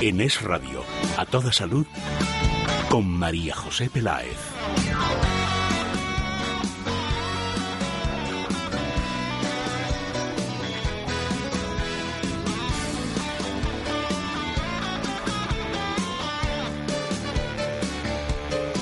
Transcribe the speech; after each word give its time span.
En 0.00 0.20
Es 0.20 0.40
Radio, 0.42 0.84
a 1.16 1.26
toda 1.26 1.52
salud, 1.52 1.84
con 2.88 3.04
María 3.18 3.52
José 3.52 3.90
Peláez. 3.90 4.38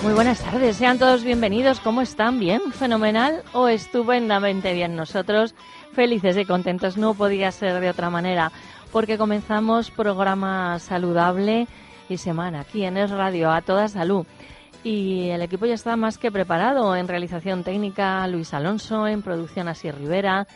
Muy 0.03 0.13
buenas 0.13 0.41
tardes, 0.41 0.77
sean 0.77 0.99
todos 0.99 1.25
bienvenidos. 1.25 1.81
¿Cómo 1.81 2.03
están? 2.03 2.39
¿Bien? 2.39 2.61
¿Fenomenal 2.73 3.43
o 3.55 3.69
estupendamente 3.69 4.75
bien? 4.75 4.95
Nosotros 4.97 5.55
felices 5.97 6.37
y 6.37 6.45
contentos, 6.45 6.99
no 6.99 7.15
podía 7.15 7.51
ser 7.51 7.81
de 7.81 7.89
otra 7.89 8.11
manera, 8.11 8.53
porque 8.93 9.19
comenzamos 9.19 9.91
programa 9.91 10.79
saludable 10.79 11.67
y 12.09 12.17
semana 12.19 12.61
aquí 12.61 12.85
en 12.85 12.97
Es 12.97 13.11
Radio, 13.11 13.51
a 13.51 13.63
toda 13.63 13.89
salud. 13.89 14.27
Y 14.85 15.31
el 15.31 15.43
equipo 15.43 15.67
ya 15.67 15.75
está 15.75 15.97
más 15.97 16.19
que 16.19 16.31
preparado 16.31 16.95
en 16.95 17.09
realización 17.09 17.65
técnica, 17.65 18.27
Luis 18.29 18.55
Alonso, 18.55 19.09
en 19.09 19.23
producción 19.23 19.69
Así 19.69 19.91
Rivera, 19.91 20.47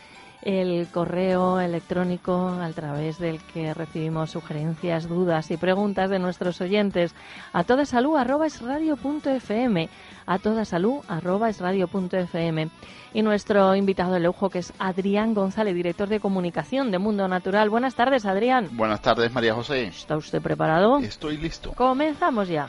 el 0.43 0.89
correo 0.89 1.61
electrónico 1.61 2.49
a 2.49 2.71
través 2.71 3.19
del 3.19 3.41
que 3.41 3.75
recibimos 3.75 4.31
sugerencias, 4.31 5.09
dudas 5.09 5.51
y 5.51 5.57
preguntas 5.57 6.11
de 6.11 6.19
nuestros 6.19 6.61
oyentes 6.61 7.15
a 7.53 7.65
toda 7.65 7.85
salud 7.85 8.17
arroba 8.17 8.47
es 8.47 8.61
radio 8.61 8.97
punto 8.97 9.31
fm, 9.31 9.89
a 10.27 10.39
toda 10.39 10.65
salud 10.65 11.01
arroba 11.09 11.49
es 11.49 11.61
radio 11.61 11.89
punto 11.89 12.17
fm. 12.17 12.71
Y 13.13 13.23
nuestro 13.23 13.75
invitado 13.75 14.15
de 14.15 14.21
lujo 14.21 14.51
que 14.51 14.61
es 14.61 14.73
Adrián 14.79 15.35
González, 15.35 15.75
director 15.75 16.09
de 16.09 16.21
comunicación 16.21 16.93
de 16.93 16.99
Mundo 16.99 17.27
Natural. 17.27 17.69
Buenas 17.69 17.97
tardes, 17.97 18.25
Adrián. 18.25 18.69
Buenas 18.73 19.03
tardes, 19.03 19.33
María 19.33 19.53
José. 19.53 19.89
¿Está 19.89 20.17
usted 20.17 20.41
preparado? 20.41 20.99
Estoy 20.99 21.37
listo. 21.37 21.73
Comenzamos 21.73 22.49
ya. 22.49 22.69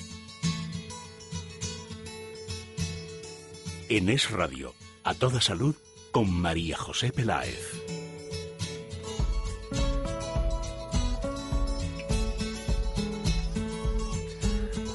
En 3.93 4.07
Es 4.07 4.31
Radio, 4.31 4.73
a 5.03 5.13
toda 5.13 5.41
salud, 5.41 5.75
con 6.13 6.31
María 6.31 6.77
José 6.77 7.11
Peláez. 7.11 7.59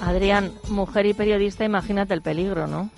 Adrián, 0.00 0.50
mujer 0.70 1.04
y 1.04 1.12
periodista, 1.12 1.66
imagínate 1.66 2.14
el 2.14 2.22
peligro, 2.22 2.66
¿no? 2.68 2.88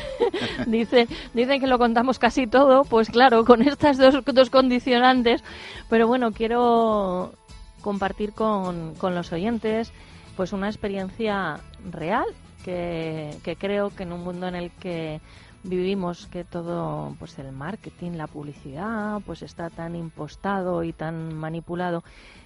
Dice, 0.66 1.08
dicen 1.32 1.60
que 1.62 1.66
lo 1.66 1.78
contamos 1.78 2.18
casi 2.18 2.46
todo, 2.46 2.84
pues 2.84 3.08
claro, 3.08 3.46
con 3.46 3.62
estas 3.62 3.96
dos, 3.96 4.22
dos 4.26 4.50
condicionantes, 4.50 5.42
pero 5.88 6.06
bueno, 6.06 6.32
quiero 6.32 7.32
compartir 7.80 8.34
con, 8.34 8.94
con 8.96 9.14
los 9.14 9.32
oyentes 9.32 9.94
pues 10.36 10.52
una 10.52 10.68
experiencia 10.68 11.60
real 11.90 12.26
que, 12.62 13.56
creo 13.58 13.90
que 13.90 14.04
en 14.04 14.12
un 14.12 14.24
mundo 14.24 14.48
en 14.48 14.54
el 14.54 14.70
que 14.70 15.20
vivimos 15.64 16.26
que 16.26 16.44
todo 16.44 17.14
pues 17.18 17.38
el 17.38 17.52
marketing 17.52 18.12
la 18.12 18.26
publicidad 18.26 19.20
pues 19.24 19.42
está 19.42 19.70
tan 19.70 19.94
impostado 19.94 20.82
y 20.82 20.92
tan 20.92 21.34
manipulado 21.34 22.02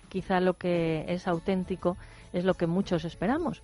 quizá 0.09 0.41
lo 0.41 0.55
que 0.55 1.05
es 1.09 1.27
auténtico 1.27 1.97
es 2.33 2.45
lo 2.45 2.55
que 2.55 2.67
muchos 2.67 3.05
esperamos. 3.05 3.63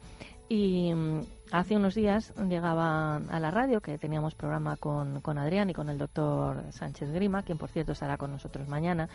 Y 0.48 0.92
mm, 0.94 1.20
hace 1.52 1.76
unos 1.76 1.94
días 1.94 2.32
llegaba 2.48 3.16
a 3.16 3.40
la 3.40 3.50
radio 3.50 3.80
que 3.80 3.98
teníamos 3.98 4.34
programa 4.34 4.76
con, 4.76 5.20
con 5.20 5.38
Adrián 5.38 5.70
y 5.70 5.74
con 5.74 5.88
el 5.88 5.98
doctor 5.98 6.64
Sánchez 6.70 7.10
Grima 7.10 7.42
quien 7.42 7.58
por 7.58 7.70
cierto 7.70 7.92
estará 7.92 8.16
con 8.16 8.32
nosotros 8.32 8.68
mañana 8.68 9.08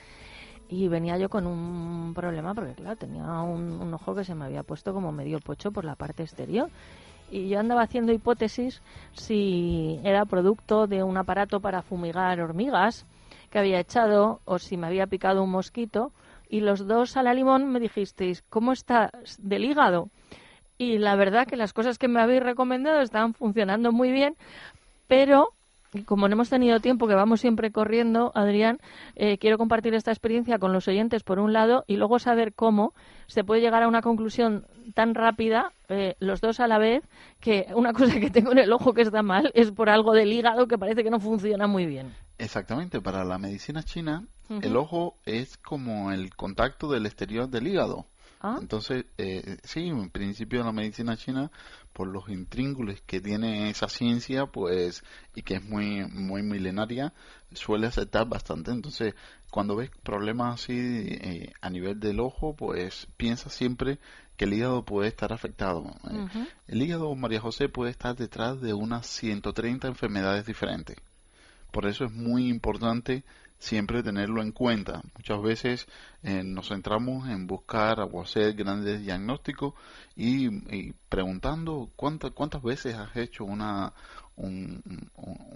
y 0.70 0.88
venía 0.88 1.18
yo 1.18 1.30
con 1.30 1.48
un 1.48 2.14
problema 2.14 2.54
porque 2.54 2.74
claro 2.74 2.98
tenía 2.98 3.24
un, 3.42 3.72
un 3.82 3.94
ojo 3.94 4.16
que 4.16 4.24
se 4.24 4.36
me 4.36 4.46
había 4.46 4.64
puesto 4.64 4.94
como 4.94 5.12
medio 5.12 5.40
pocho 5.40 5.72
por 5.72 5.86
la 5.86 5.96
parte 5.96 6.24
exterior 6.24 6.70
y 7.30 7.50
yo 7.50 7.60
andaba 7.60 7.82
haciendo 7.82 8.12
hipótesis 8.12 8.82
si 9.14 10.00
era 10.04 10.26
producto 10.26 10.88
de 10.88 11.04
un 11.04 11.18
aparato 11.18 11.60
para 11.60 11.82
fumigar 11.82 12.40
hormigas 12.40 13.06
que 13.50 13.60
había 13.60 13.80
echado 13.80 14.42
o 14.46 14.60
si 14.60 14.78
me 14.78 14.88
había 14.88 15.08
picado 15.08 15.44
un 15.44 15.52
mosquito 15.52 16.12
y 16.50 16.62
los 16.62 16.88
dos 16.88 17.18
a 17.18 17.24
la 17.24 17.34
limón 17.34 17.72
me 17.72 17.80
dijisteis, 17.80 18.42
¿cómo 18.44 18.72
estás 18.72 19.12
del 19.40 19.66
hígado? 19.66 20.10
Y 20.78 20.98
la 21.00 21.16
verdad 21.16 21.48
que 21.48 21.58
las 21.58 21.74
cosas 21.74 21.98
que 21.98 22.08
me 22.08 22.22
habéis 22.22 22.44
recomendado 22.44 23.02
estaban 23.02 23.34
funcionando 23.34 23.92
muy 23.92 24.12
bien, 24.12 24.36
pero 25.08 25.50
como 26.06 26.28
no 26.28 26.34
hemos 26.34 26.50
tenido 26.50 26.80
tiempo, 26.80 27.08
que 27.08 27.16
vamos 27.16 27.42
siempre 27.42 27.72
corriendo, 27.72 28.32
Adrián, 28.36 28.80
eh, 29.16 29.38
quiero 29.38 29.58
compartir 29.58 29.94
esta 29.94 30.12
experiencia 30.12 30.60
con 30.60 30.74
los 30.74 30.88
oyentes 30.88 31.24
por 31.24 31.40
un 31.40 31.54
lado 31.54 31.84
y 31.88 31.98
luego 31.98 32.20
saber 32.20 32.54
cómo 32.54 32.94
se 33.28 33.44
puede 33.44 33.62
llegar 33.62 33.84
a 33.84 33.88
una 33.88 34.02
conclusión 34.02 34.66
tan 34.94 35.16
rápida, 35.16 35.74
eh, 35.90 36.16
los 36.20 36.42
dos 36.42 36.60
a 36.60 36.68
la 36.68 36.78
vez, 36.78 37.04
que 37.40 37.68
una 37.76 37.94
cosa 37.94 38.20
que 38.20 38.30
tengo 38.30 38.52
en 38.52 38.60
el 38.60 38.72
ojo 38.72 38.94
que 38.94 39.02
está 39.02 39.22
mal 39.22 39.52
es 39.54 39.72
por 39.72 39.90
algo 39.90 40.14
del 40.14 40.32
hígado 40.32 40.68
que 40.68 40.78
parece 40.78 41.04
que 41.04 41.10
no 41.10 41.20
funciona 41.20 41.68
muy 41.68 41.86
bien. 41.86 42.14
Exactamente, 42.38 43.02
para 43.02 43.24
la 43.24 43.38
medicina 43.38 43.84
china, 43.84 44.24
el 44.62 44.78
ojo 44.78 45.16
es 45.26 45.58
como 45.58 46.12
el 46.12 46.36
contacto 46.36 46.90
del 46.90 47.06
exterior 47.06 47.50
del 47.50 47.68
hígado. 47.68 48.06
Ah. 48.40 48.58
Entonces, 48.62 49.06
eh, 49.18 49.58
sí, 49.64 49.88
en 49.88 50.10
principio 50.10 50.64
la 50.64 50.72
medicina 50.72 51.18
china, 51.18 51.52
por 51.94 52.08
los 52.08 52.30
intríngulis 52.30 53.02
que 53.02 53.22
tiene 53.22 53.70
esa 53.70 53.88
ciencia, 53.88 54.46
pues, 54.46 55.04
y 55.36 55.42
que 55.42 55.56
es 55.56 55.64
muy, 55.64 56.06
muy 56.08 56.44
milenaria, 56.44 57.14
suele 57.54 57.88
aceptar 57.88 58.28
bastante. 58.28 58.72
Entonces, 58.72 59.16
cuando 59.50 59.76
ves 59.76 59.90
problemas 60.04 60.62
así 60.62 60.74
eh, 60.76 61.54
a 61.62 61.70
nivel 61.70 62.00
del 62.00 62.20
ojo, 62.20 62.56
pues 62.56 63.08
piensa 63.18 63.50
siempre 63.50 64.00
que 64.36 64.46
el 64.46 64.54
hígado 64.54 64.84
puede 64.84 65.08
estar 65.08 65.34
afectado. 65.34 65.86
Eh. 66.12 66.48
El 66.68 66.82
hígado, 66.82 67.14
María 67.16 67.42
José, 67.42 67.70
puede 67.70 67.92
estar 67.92 68.16
detrás 68.16 68.62
de 68.62 68.74
unas 68.74 69.08
130 69.08 69.88
enfermedades 69.88 70.46
diferentes. 70.46 70.98
Por 71.72 71.88
eso 71.88 72.06
es 72.06 72.12
muy 72.12 72.48
importante 72.48 73.24
siempre 73.60 74.04
tenerlo 74.04 74.42
en 74.42 74.52
cuenta. 74.52 75.02
Muchas 75.16 75.42
veces 75.42 75.88
eh, 76.24 76.44
nos 76.44 76.68
centramos 76.70 77.28
en 77.30 77.48
buscar 77.48 78.00
o 78.02 78.22
hacer 78.22 78.54
grandes 78.54 79.02
diagnósticos 79.02 79.74
y, 80.16 80.48
y 80.76 80.94
preguntando 81.10 81.90
cuántas 81.96 82.32
cuántas 82.32 82.62
veces 82.62 82.96
has 82.96 83.16
hecho 83.18 83.46
una 83.46 83.94
un 84.36 84.82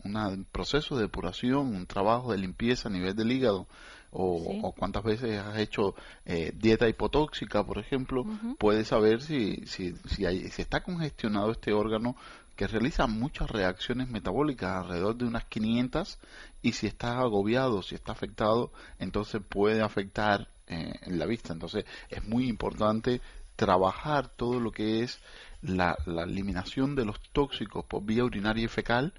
un- 0.04 0.46
proceso 0.52 0.96
de 0.96 1.04
depuración, 1.04 1.68
un 1.76 1.86
trabajo 1.86 2.32
de 2.32 2.38
limpieza 2.40 2.90
a 2.90 2.92
nivel 2.92 3.16
del 3.16 3.32
hígado 3.32 3.68
o, 4.14 4.40
Sí. 4.40 4.60
o 4.64 4.72
cuántas 4.74 5.04
veces 5.04 5.40
has 5.40 5.58
hecho 5.58 5.96
eh, 6.26 6.52
dieta 6.56 6.90
hipotóxica, 6.90 7.64
por 7.64 7.78
ejemplo, 7.78 8.26
puedes 8.60 8.88
saber 8.90 9.22
si, 9.22 9.66
si, 9.68 9.94
si, 10.06 10.26
hay- 10.26 10.50
si 10.50 10.62
está 10.62 10.82
congestionado 10.84 11.52
este 11.52 11.72
órgano 11.72 12.16
que 12.62 12.68
realiza 12.68 13.08
muchas 13.08 13.50
reacciones 13.50 14.08
metabólicas, 14.10 14.84
alrededor 14.84 15.16
de 15.16 15.26
unas 15.26 15.46
500, 15.46 16.20
y 16.62 16.74
si 16.74 16.86
está 16.86 17.18
agobiado, 17.18 17.82
si 17.82 17.96
está 17.96 18.12
afectado, 18.12 18.72
entonces 19.00 19.42
puede 19.42 19.82
afectar 19.82 20.48
eh, 20.68 20.94
en 21.02 21.18
la 21.18 21.26
vista. 21.26 21.54
Entonces 21.54 21.86
es 22.10 22.24
muy 22.28 22.48
importante 22.48 23.20
trabajar 23.56 24.28
todo 24.28 24.60
lo 24.60 24.72
que 24.72 25.02
es 25.02 25.20
la, 25.64 25.98
la 26.06 26.22
eliminación 26.22 26.94
de 26.94 27.06
los 27.06 27.20
tóxicos 27.32 27.84
por 27.86 28.06
vía 28.06 28.24
urinaria 28.24 28.66
y 28.66 28.68
fecal 28.68 29.16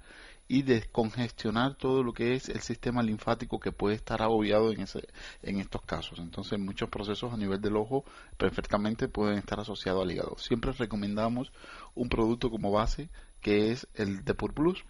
y 0.47 0.61
descongestionar 0.61 1.75
todo 1.75 2.01
lo 2.01 2.13
que 2.13 2.35
es 2.35 2.47
el 2.47 2.61
sistema 2.61 3.03
linfático 3.03 3.59
que 3.59 3.71
puede 3.71 3.95
estar 3.95 4.21
agobiado 4.21 4.71
en, 4.71 4.81
ese, 4.81 5.07
en 5.41 5.59
estos 5.59 5.81
casos. 5.81 6.19
Entonces 6.19 6.59
muchos 6.59 6.89
procesos 6.89 7.33
a 7.33 7.37
nivel 7.37 7.59
del 7.59 7.75
ojo 7.75 8.05
perfectamente 8.37 9.09
pueden 9.09 9.37
estar 9.37 9.59
asociados 9.59 10.03
al 10.03 10.11
hígado. 10.11 10.37
Siempre 10.37 10.71
recomendamos 10.71 11.51
un 11.95 12.07
producto 12.07 12.49
como 12.49 12.71
base 12.71 13.09
que 13.43 13.71
es 13.71 13.87
el 13.93 14.23
Depur 14.25 14.53
Plus. 14.53 14.83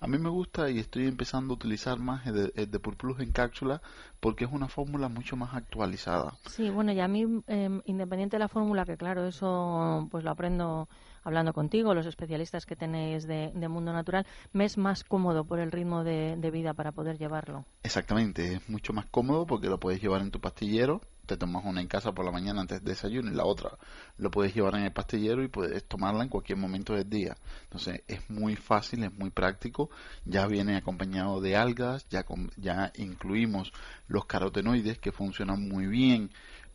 A 0.00 0.06
mí 0.06 0.16
me 0.16 0.30
gusta 0.30 0.70
y 0.70 0.78
estoy 0.78 1.06
empezando 1.06 1.52
a 1.52 1.56
utilizar 1.56 1.98
más 1.98 2.26
el, 2.26 2.34
de- 2.34 2.52
el 2.56 2.70
Depur 2.70 2.96
Plus 2.96 3.20
en 3.20 3.32
cápsula 3.32 3.82
porque 4.20 4.44
es 4.46 4.50
una 4.52 4.68
fórmula 4.68 5.08
mucho 5.08 5.36
más 5.36 5.52
actualizada. 5.54 6.32
Sí, 6.46 6.70
bueno, 6.70 6.92
y 6.92 7.00
a 7.00 7.08
mí, 7.08 7.42
eh, 7.48 7.80
independiente 7.84 8.36
de 8.36 8.40
la 8.40 8.48
fórmula, 8.48 8.86
que 8.86 8.96
claro, 8.96 9.26
eso 9.26 10.08
pues 10.10 10.24
lo 10.24 10.30
aprendo 10.30 10.88
hablando 11.22 11.52
contigo, 11.52 11.94
los 11.94 12.06
especialistas 12.06 12.66
que 12.66 12.76
tenéis 12.76 13.26
de, 13.26 13.52
de 13.54 13.68
mundo 13.68 13.92
natural, 13.92 14.26
me 14.52 14.64
es 14.64 14.78
más 14.78 15.04
cómodo 15.04 15.44
por 15.44 15.58
el 15.58 15.72
ritmo 15.72 16.04
de, 16.04 16.36
de 16.36 16.50
vida 16.50 16.74
para 16.74 16.92
poder 16.92 17.18
llevarlo. 17.18 17.64
Exactamente, 17.82 18.54
es 18.54 18.68
mucho 18.68 18.92
más 18.92 19.06
cómodo 19.06 19.46
porque 19.46 19.68
lo 19.68 19.78
puedes 19.78 20.00
llevar 20.00 20.22
en 20.22 20.30
tu 20.30 20.40
pastillero, 20.40 21.00
te 21.30 21.36
tomas 21.36 21.64
una 21.64 21.80
en 21.80 21.86
casa 21.86 22.10
por 22.12 22.24
la 22.24 22.32
mañana 22.32 22.62
antes 22.62 22.82
del 22.82 22.92
desayuno 22.92 23.30
y 23.30 23.36
la 23.36 23.44
otra 23.44 23.70
lo 24.18 24.32
puedes 24.32 24.52
llevar 24.52 24.74
en 24.74 24.82
el 24.82 24.92
pastillero 24.92 25.44
y 25.44 25.48
puedes 25.48 25.84
tomarla 25.86 26.24
en 26.24 26.28
cualquier 26.28 26.58
momento 26.58 26.94
del 26.94 27.08
día. 27.08 27.36
Entonces 27.62 28.02
es 28.08 28.28
muy 28.28 28.56
fácil, 28.56 29.04
es 29.04 29.12
muy 29.14 29.30
práctico, 29.30 29.90
ya 30.24 30.48
viene 30.48 30.76
acompañado 30.76 31.40
de 31.40 31.56
algas, 31.56 32.08
ya, 32.08 32.24
ya 32.56 32.92
incluimos 32.96 33.72
los 34.08 34.24
carotenoides 34.24 34.98
que 34.98 35.12
funcionan 35.12 35.68
muy 35.68 35.86
bien 35.86 36.30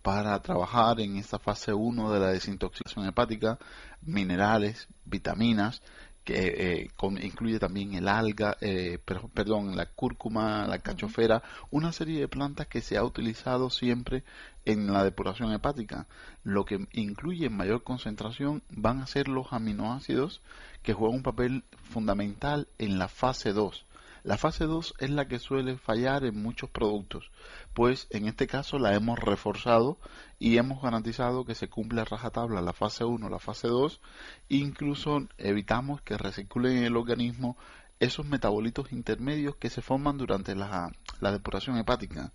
para 0.05 0.39
trabajar 0.39 0.99
en 0.99 1.15
esta 1.17 1.39
fase 1.39 1.73
1 1.73 2.11
de 2.13 2.19
la 2.19 2.27
desintoxicación 2.27 3.07
hepática, 3.07 3.57
minerales, 4.03 4.87
vitaminas, 5.03 5.81
que 6.23 6.35
eh, 6.83 6.91
con- 6.95 7.17
incluye 7.23 7.57
también 7.57 7.95
el 7.95 8.07
alga, 8.07 8.55
eh, 8.61 8.99
per- 9.03 9.27
perdón, 9.33 9.75
la 9.75 9.87
cúrcuma, 9.87 10.67
la 10.67 10.77
cachofera, 10.77 11.41
una 11.71 11.91
serie 11.91 12.19
de 12.19 12.27
plantas 12.27 12.67
que 12.67 12.81
se 12.81 12.97
ha 12.97 13.03
utilizado 13.03 13.71
siempre 13.71 14.23
en 14.63 14.93
la 14.93 15.03
depuración 15.03 15.51
hepática. 15.53 16.05
Lo 16.43 16.65
que 16.65 16.85
incluye 16.93 17.47
en 17.47 17.57
mayor 17.57 17.81
concentración 17.83 18.61
van 18.69 19.01
a 19.01 19.07
ser 19.07 19.27
los 19.27 19.53
aminoácidos 19.53 20.39
que 20.83 20.93
juegan 20.93 21.17
un 21.17 21.23
papel 21.23 21.63
fundamental 21.91 22.67
en 22.77 22.99
la 22.99 23.07
fase 23.07 23.53
2. 23.53 23.85
La 24.25 24.39
fase 24.39 24.65
2 24.65 24.95
es 24.97 25.11
la 25.11 25.27
que 25.27 25.37
suele 25.37 25.77
fallar 25.77 26.25
en 26.25 26.41
muchos 26.41 26.67
productos, 26.71 27.29
pues 27.75 28.07
en 28.09 28.25
este 28.25 28.47
caso 28.47 28.79
la 28.79 28.95
hemos 28.95 29.19
reforzado 29.19 29.99
y 30.39 30.57
hemos 30.57 30.81
garantizado 30.81 31.45
que 31.45 31.53
se 31.53 31.69
cumple 31.69 32.01
a 32.01 32.05
rajatabla 32.05 32.59
la 32.63 32.73
fase 32.73 33.03
1, 33.03 33.29
la 33.29 33.37
fase 33.37 33.67
2, 33.67 34.01
incluso 34.49 35.27
evitamos 35.37 36.01
que 36.01 36.17
recirculen 36.17 36.77
en 36.77 36.83
el 36.85 36.97
organismo 36.97 37.55
esos 37.99 38.25
metabolitos 38.25 38.91
intermedios 38.91 39.57
que 39.57 39.69
se 39.69 39.83
forman 39.83 40.17
durante 40.17 40.55
la, 40.55 40.91
la 41.19 41.31
depuración 41.31 41.77
hepática. 41.77 42.33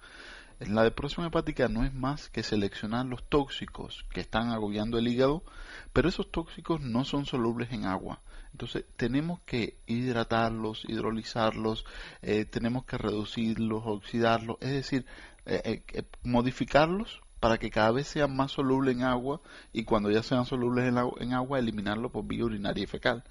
La 0.60 0.84
depuración 0.84 1.26
hepática 1.26 1.66
no 1.66 1.84
es 1.84 1.93
más 1.93 2.28
que 2.28 2.44
seleccionar 2.44 3.04
los 3.06 3.28
tóxicos 3.28 4.04
que 4.12 4.20
están 4.20 4.50
agobiando 4.50 4.96
el 4.96 5.08
hígado, 5.08 5.43
pero 5.93 6.08
esos 6.08 6.31
tóxicos 6.31 6.81
no 6.81 7.04
son 7.04 7.26
solubles 7.26 7.72
en 7.72 7.84
agua. 7.84 8.20
Entonces 8.52 8.85
tenemos 8.97 9.41
que 9.47 9.76
hidratarlos, 9.87 10.85
hidrolizarlos, 10.88 11.85
eh, 12.23 12.44
tenemos 12.44 12.85
que 12.85 12.99
reducirlos, 12.99 13.82
oxidarlos, 13.87 14.56
es 14.61 14.70
decir, 14.70 15.06
eh, 15.47 15.82
eh, 15.93 16.02
modificarlos 16.23 17.20
para 17.41 17.56
que 17.56 17.70
cada 17.70 17.91
vez 17.91 18.06
sean 18.06 18.37
más 18.37 18.52
solubles 18.52 18.94
en 18.97 19.02
agua 19.02 19.41
y 19.73 19.85
cuando 19.85 20.11
ya 20.11 20.23
sean 20.23 20.44
solubles 20.44 20.87
en, 20.87 20.99
agua- 20.99 21.17
en 21.20 21.32
agua 21.32 21.58
eliminarlo 21.58 22.11
por 22.11 22.26
vía 22.26 22.44
urinaria 22.44 22.85
y 22.85 22.87
fecal. 22.87 23.25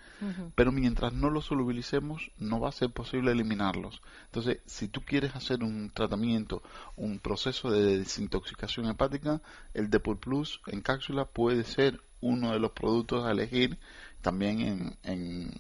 Pero 0.56 0.72
mientras 0.72 1.14
no 1.14 1.30
los 1.30 1.46
solubilicemos, 1.46 2.32
no 2.40 2.60
va 2.60 2.70
a 2.70 2.72
ser 2.72 2.90
posible 2.90 3.32
eliminarlos. 3.32 4.02
Entonces, 4.26 4.58
si 4.66 4.88
tú 4.88 5.02
quieres 5.02 5.36
hacer 5.36 5.64
un 5.64 5.92
tratamiento, 5.92 6.64
un 6.96 7.20
proceso 7.20 7.70
de 7.70 8.00
desintoxicación 8.00 8.88
hepática, 8.88 9.42
el 9.76 9.92
Depur 9.92 10.20
Plus 10.20 10.60
en 10.66 10.82
cápsula 10.82 11.26
puede 11.26 11.64
ser 11.64 12.02
uno 12.22 12.52
de 12.52 12.60
los 12.60 12.72
productos 12.72 13.24
a 13.26 13.32
elegir, 13.32 13.78
también 14.22 14.60
en, 14.62 14.98
en, 15.04 15.52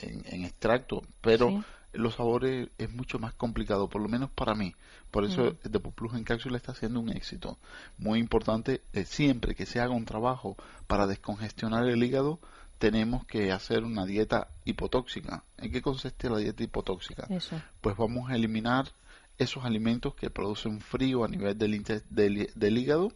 en- 0.00 0.22
en 0.26 0.44
extracto, 0.44 1.02
pero 1.20 1.48
Sí. 1.48 1.60
los 1.94 2.14
sabores 2.14 2.68
es 2.78 2.92
mucho 2.92 3.18
más 3.18 3.34
complicado, 3.34 3.88
por 3.88 4.00
lo 4.02 4.08
menos 4.08 4.30
para 4.30 4.54
mí. 4.54 4.74
Por 5.10 5.24
eso 5.24 5.42
Mm. 5.42 5.56
el 5.64 5.72
Depur 5.72 5.92
Plus 5.94 6.14
en 6.14 6.24
cápsula 6.24 6.56
está 6.56 6.74
siendo 6.74 7.00
un 7.00 7.08
éxito. 7.10 7.58
Muy 7.96 8.18
importante, 8.20 8.82
eh, 8.92 9.04
siempre 9.04 9.54
que 9.54 9.66
se 9.66 9.80
haga 9.80 9.94
un 9.94 10.04
trabajo 10.04 10.56
para 10.86 11.06
descongestionar 11.06 11.86
el 11.88 12.02
hígado, 12.02 12.38
tenemos 12.78 13.24
que 13.26 13.50
hacer 13.50 13.82
una 13.84 14.04
dieta 14.06 14.48
hipotóxica. 14.64 15.42
¿En 15.56 15.72
qué 15.72 15.82
consiste 15.82 16.30
la 16.30 16.38
dieta 16.38 16.62
hipotóxica? 16.62 17.26
Eso. 17.30 17.60
Pues 17.80 17.96
vamos 17.96 18.30
a 18.30 18.36
eliminar 18.36 18.92
esos 19.38 19.64
alimentos 19.64 20.14
que 20.14 20.30
producen 20.30 20.80
frío 20.80 21.24
a 21.24 21.28
nivel 21.28 21.56
del, 21.58 22.50
del 22.54 22.78
hígado. 22.78 23.12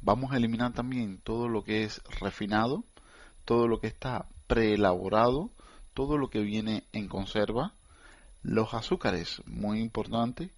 Vamos 0.00 0.32
a 0.32 0.36
eliminar 0.38 0.72
también 0.72 1.18
todo 1.22 1.48
lo 1.48 1.62
que 1.64 1.84
es 1.84 2.00
refinado, 2.20 2.82
todo 3.46 3.66
lo 3.68 3.80
que 3.80 3.86
está 3.86 4.26
preelaborado, 4.46 5.50
todo 5.94 6.18
lo 6.18 6.28
que 6.28 6.40
viene 6.40 6.84
en 6.92 7.08
conserva, 7.08 7.72
los 8.42 8.74
azúcares, 8.74 9.42
muy 9.46 9.80
importante, 9.80 10.50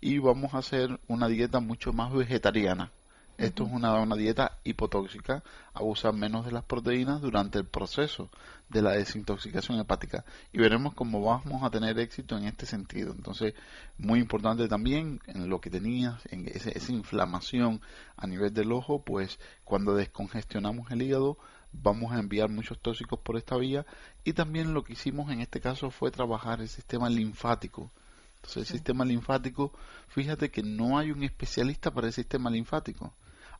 y 0.00 0.18
vamos 0.18 0.54
a 0.54 0.58
hacer 0.58 0.98
una 1.08 1.28
dieta 1.28 1.60
mucho 1.60 1.92
más 1.92 2.12
vegetariana. 2.12 2.90
Esto 3.38 3.64
es 3.64 3.72
una, 3.72 3.92
una 4.00 4.16
dieta 4.16 4.52
hipotóxica, 4.64 5.42
abusar 5.74 6.14
menos 6.14 6.46
de 6.46 6.52
las 6.52 6.64
proteínas 6.64 7.20
durante 7.20 7.58
el 7.58 7.66
proceso 7.66 8.30
de 8.70 8.80
la 8.80 8.92
desintoxicación 8.92 9.78
hepática 9.78 10.24
y 10.54 10.58
veremos 10.58 10.94
cómo 10.94 11.20
vamos 11.22 11.62
a 11.62 11.68
tener 11.68 11.98
éxito 11.98 12.38
en 12.38 12.44
este 12.44 12.64
sentido. 12.64 13.12
Entonces, 13.12 13.52
muy 13.98 14.20
importante 14.20 14.68
también 14.68 15.20
en 15.26 15.50
lo 15.50 15.60
que 15.60 15.68
tenías, 15.68 16.14
en 16.30 16.48
ese- 16.48 16.76
esa 16.78 16.92
inflamación 16.92 17.82
a 18.16 18.26
nivel 18.26 18.54
del 18.54 18.72
ojo, 18.72 19.02
pues 19.02 19.38
cuando 19.64 19.94
descongestionamos 19.94 20.90
el 20.90 21.02
hígado 21.02 21.36
vamos 21.82 22.12
a 22.12 22.18
enviar 22.18 22.48
muchos 22.48 22.78
tóxicos 22.78 23.18
por 23.20 23.36
esta 23.36 23.56
vía 23.56 23.84
y 24.24 24.32
también 24.32 24.74
lo 24.74 24.82
que 24.84 24.94
hicimos 24.94 25.30
en 25.30 25.40
este 25.40 25.60
caso 25.60 25.90
fue 25.90 26.10
trabajar 26.10 26.60
el 26.60 26.68
sistema 26.68 27.08
linfático. 27.08 27.90
Entonces, 28.36 28.56
el 28.62 28.66
sistema 28.78 29.04
linfático, 29.04 29.72
fíjate 30.08 30.50
que 30.50 30.62
no 30.62 30.98
hay 30.98 31.10
un 31.10 31.22
especialista 31.24 31.90
para 31.90 32.06
el 32.08 32.12
sistema 32.12 32.48
linfático. 32.50 33.12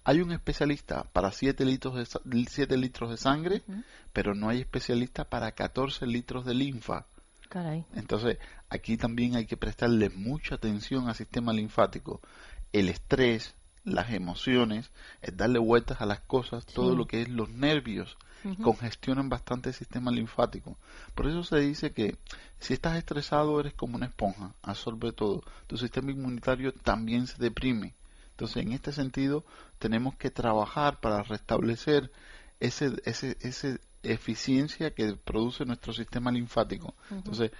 Hay 0.04 0.20
un 0.20 0.30
especialista 0.30 1.02
para 1.12 1.32
7 1.32 1.64
litros 1.64 1.96
de, 1.96 2.06
sa- 2.06 2.20
7 2.48 2.76
litros 2.76 3.10
de 3.10 3.16
sangre, 3.16 3.62
pero 4.12 4.34
no 4.34 4.48
hay 4.48 4.60
especialista 4.60 5.24
para 5.24 5.50
14 5.52 6.06
litros 6.06 6.44
de 6.44 6.54
linfa. 6.54 7.06
Caray. 7.48 7.84
Entonces, 7.94 8.38
aquí 8.69 8.96
también 8.96 9.34
hay 9.34 9.46
que 9.46 9.56
prestarle 9.56 10.10
mucha 10.10 10.54
atención 10.56 11.08
al 11.08 11.16
sistema 11.16 11.52
linfático. 11.52 12.20
El 12.72 12.88
estrés, 12.88 13.54
las 13.86 14.10
emociones, 14.10 14.90
es 15.22 15.36
darle 15.36 15.58
vueltas 15.58 16.00
a 16.00 16.06
las 16.06 16.20
cosas, 16.20 16.66
todo 16.66 16.94
lo 16.94 17.06
que 17.06 17.22
es 17.22 17.28
los 17.28 17.48
nervios, 17.48 18.18
congestionan 18.62 19.28
bastante 19.28 19.70
el 19.70 19.74
sistema 19.74 20.10
linfático. 20.10 20.76
Por 21.14 21.26
eso 21.26 21.42
se 21.42 21.58
dice 21.60 21.92
que 21.92 22.16
si 22.58 22.74
estás 22.74 22.96
estresado 22.96 23.58
eres 23.58 23.74
como 23.74 23.96
una 23.96 24.06
esponja, 24.06 24.54
absorbe 24.62 25.12
todo. 25.12 25.42
Tu 25.66 25.76
sistema 25.76 26.10
inmunitario 26.10 26.72
también 26.72 27.26
se 27.26 27.38
deprime. 27.38 27.94
Entonces, 28.30 28.62
en 28.62 28.72
este 28.72 28.92
sentido, 28.92 29.44
tenemos 29.78 30.14
que 30.16 30.31
trabajar 30.31 31.00
para 31.00 31.22
restablecer 31.22 32.10
ese, 32.60 32.93
ese, 33.05 33.36
ese 33.40 33.81
eficiencia 34.13 34.93
que 34.93 35.15
produce 35.17 35.65
nuestro 35.65 35.93
sistema 35.93 36.31
linfático. 36.31 36.94
Entonces, 37.10 37.51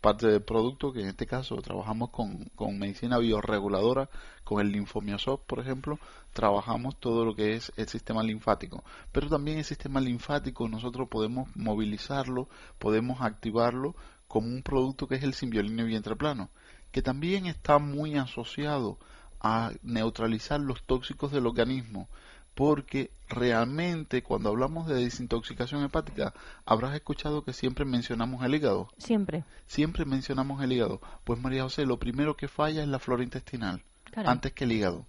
parte 0.00 0.26
del 0.26 0.42
producto 0.42 0.92
que 0.92 1.00
en 1.00 1.08
este 1.08 1.26
caso 1.26 1.56
trabajamos 1.56 2.10
con, 2.10 2.44
con 2.54 2.78
medicina 2.78 3.18
bioreguladora, 3.18 4.08
con 4.44 4.60
el 4.60 4.72
linfomiosop, 4.72 5.44
por 5.46 5.60
ejemplo, 5.60 5.98
trabajamos 6.32 6.98
todo 6.98 7.24
lo 7.24 7.34
que 7.34 7.54
es 7.54 7.72
el 7.76 7.88
sistema 7.88 8.22
linfático. 8.22 8.84
Pero 9.12 9.28
también 9.28 9.58
el 9.58 9.64
sistema 9.64 10.00
linfático 10.00 10.68
nosotros 10.68 11.08
podemos 11.08 11.48
movilizarlo, 11.56 12.48
podemos 12.78 13.20
activarlo 13.20 13.94
como 14.28 14.48
un 14.48 14.62
producto 14.62 15.06
que 15.06 15.16
es 15.16 15.22
el 15.22 15.34
simbiolino 15.34 15.84
vientre 15.84 16.16
plano, 16.16 16.50
que 16.92 17.02
también 17.02 17.46
está 17.46 17.78
muy 17.78 18.16
asociado 18.16 18.98
a 19.40 19.72
neutralizar 19.82 20.60
los 20.60 20.82
tóxicos 20.82 21.30
del 21.30 21.46
organismo 21.46 22.08
porque 22.56 23.10
realmente 23.28 24.22
cuando 24.22 24.48
hablamos 24.48 24.88
de 24.88 24.94
desintoxicación 24.94 25.84
hepática 25.84 26.32
habrás 26.64 26.94
escuchado 26.94 27.44
que 27.44 27.52
siempre 27.52 27.84
mencionamos 27.84 28.42
el 28.42 28.54
hígado. 28.54 28.88
Siempre. 28.96 29.44
siempre 29.66 30.06
mencionamos 30.06 30.62
el 30.62 30.72
hígado. 30.72 31.02
Pues 31.24 31.38
María 31.38 31.64
José 31.64 31.84
lo 31.84 31.98
primero 31.98 32.34
que 32.34 32.48
falla 32.48 32.82
es 32.82 32.88
la 32.88 32.98
flora 32.98 33.22
intestinal 33.22 33.82
Caray. 34.10 34.32
antes 34.32 34.52
que 34.54 34.64
el 34.64 34.72
hígado. 34.72 35.04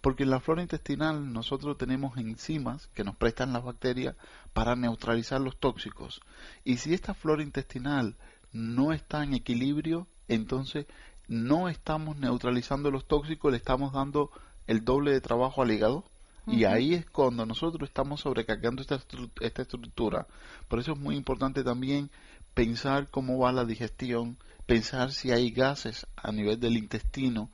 Porque 0.00 0.24
en 0.24 0.30
la 0.30 0.40
flora 0.40 0.62
intestinal 0.62 1.32
nosotros 1.32 1.78
tenemos 1.78 2.18
enzimas 2.18 2.88
que 2.88 3.04
nos 3.04 3.14
prestan 3.14 3.52
las 3.52 3.62
bacterias 3.62 4.16
para 4.52 4.74
neutralizar 4.74 5.40
los 5.40 5.58
tóxicos. 5.58 6.20
Y 6.64 6.78
si 6.78 6.92
esta 6.92 7.14
flora 7.14 7.44
intestinal 7.44 8.16
no 8.52 8.92
está 8.92 9.22
en 9.22 9.34
equilibrio 9.34 10.08
entonces 10.26 10.86
no 11.28 11.68
estamos 11.68 12.16
neutralizando 12.16 12.90
los 12.90 13.06
tóxicos 13.06 13.52
le 13.52 13.58
estamos 13.58 13.92
dando 13.92 14.32
el 14.66 14.84
doble 14.84 15.12
de 15.12 15.20
trabajo 15.20 15.62
al 15.62 15.70
hígado 15.70 16.04
y 16.46 16.64
ahí 16.64 16.94
es 16.94 17.06
cuando 17.06 17.46
nosotros 17.46 17.88
estamos 17.88 18.20
sobrecargando 18.20 18.82
esta, 18.82 19.00
esta 19.40 19.62
estructura. 19.62 20.26
Por 20.68 20.78
eso 20.78 20.92
es 20.92 20.98
muy 20.98 21.16
importante 21.16 21.62
también 21.62 22.10
pensar 22.54 23.08
cómo 23.10 23.38
va 23.38 23.52
la 23.52 23.64
digestión, 23.64 24.36
pensar 24.66 25.12
si 25.12 25.32
hay 25.32 25.50
gases 25.50 26.06
a 26.16 26.32
nivel 26.32 26.58
del 26.58 26.76
intestino. 26.76 27.50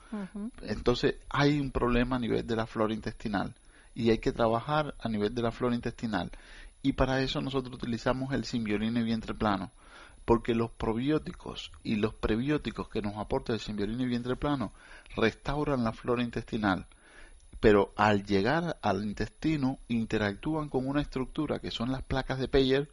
Entonces 0.63 1.17
hay 1.29 1.61
un 1.61 1.71
problema 1.71 2.17
a 2.17 2.21
nivel 2.21 2.47
de 2.47 2.57
la 2.57 2.67
flora 2.67 2.95
intestinal 2.95 3.55
y 3.95 4.11
hay 4.11 4.19
que 4.19 4.33
trabajar 4.33 4.95
a 4.99 5.09
nivel 5.09 5.35
de 5.35 5.43
la 5.43 5.53
flora 5.53 5.75
intestinal. 5.75 6.31
Y 6.83 6.93
para 6.93 7.21
eso 7.23 7.41
nosotros 7.41 7.75
utilizamos 7.75 8.33
el 8.33 8.45
simbioline 8.45 9.03
vientre 9.03 9.35
plano, 9.35 9.73
porque 10.25 10.55
los 10.55 10.71
probióticos 10.71 11.73
y 11.83 11.97
los 11.97 12.15
prebióticos 12.15 12.89
que 12.89 13.03
nos 13.03 13.17
aporta 13.17 13.53
el 13.53 13.61
simbioline 13.61 14.07
vientre 14.07 14.37
plano 14.37 14.73
restauran 15.17 15.83
la 15.83 15.93
flora 15.93 16.23
intestinal, 16.23 16.87
pero 17.61 17.93
al 17.97 18.25
llegar 18.25 18.79
al 18.83 19.05
intestino 19.05 19.79
interactúan 19.89 20.69
con 20.69 20.87
una 20.87 21.01
estructura 21.01 21.59
que 21.59 21.71
son 21.71 21.91
las 21.91 22.03
placas 22.03 22.39
de 22.39 22.49
Peyer, 22.49 22.89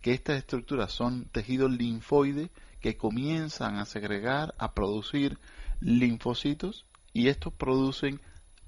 que 0.00 0.12
estas 0.12 0.36
estructuras 0.36 0.92
son 0.92 1.26
tejidos 1.26 1.70
linfoides 1.70 2.50
que 2.80 2.96
comienzan 2.96 3.76
a 3.76 3.86
segregar, 3.86 4.54
a 4.58 4.74
producir 4.74 5.38
linfocitos 5.80 6.84
y 7.12 7.28
estos 7.28 7.52
producen 7.52 8.20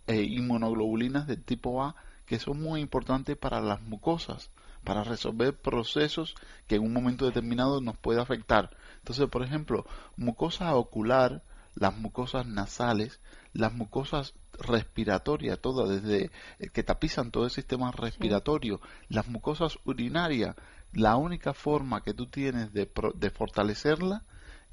eh, 0.07 0.23
inmunoglobulinas 0.23 1.27
del 1.27 1.43
tipo 1.43 1.83
A 1.83 1.97
que 2.27 2.39
son 2.39 2.61
muy 2.61 2.81
importantes 2.81 3.37
para 3.37 3.61
las 3.61 3.81
mucosas, 3.83 4.51
para 4.85 5.05
resolver 5.05 5.57
procesos 5.57 6.35
que 6.67 6.77
en 6.77 6.83
un 6.83 6.93
momento 6.93 7.25
determinado 7.25 7.81
nos 7.81 7.97
puede 7.97 8.21
afectar. 8.21 8.71
Entonces, 8.99 9.29
por 9.29 9.43
ejemplo, 9.43 9.87
mucosa 10.17 10.75
ocular, 10.75 11.43
las 11.77 11.97
mucosas 11.97 12.47
nasales, 12.47 13.21
las 13.53 13.73
mucosas 13.73 14.35
respiratorias, 14.59 15.61
todas 15.61 15.89
desde 15.89 16.31
eh, 16.59 16.69
que 16.73 16.83
tapizan 16.83 17.31
todo 17.31 17.45
el 17.45 17.51
sistema 17.51 17.93
respiratorio, 17.93 18.81
las 19.09 19.29
mucosas 19.29 19.79
urinarias, 19.85 20.57
la 20.93 21.17
única 21.17 21.53
forma 21.53 22.03
que 22.03 22.15
tú 22.15 22.27
tienes 22.27 22.73
de, 22.73 22.91
de 23.15 23.31
fortalecerla 23.31 24.25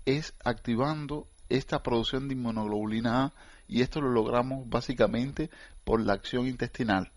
es 0.06 0.34
activando 0.44 1.28
esta 1.50 1.84
producción 1.84 2.28
de 2.28 2.36
inmunoglobulina 2.36 3.26
A 3.26 3.34
y 3.68 3.82
esto 3.82 4.02
lo 4.02 4.10
logramos 4.10 4.68
básicamente 4.70 5.50
por 5.84 6.02
la 6.02 6.14
acción 6.14 6.48
intestinal. 6.48 7.12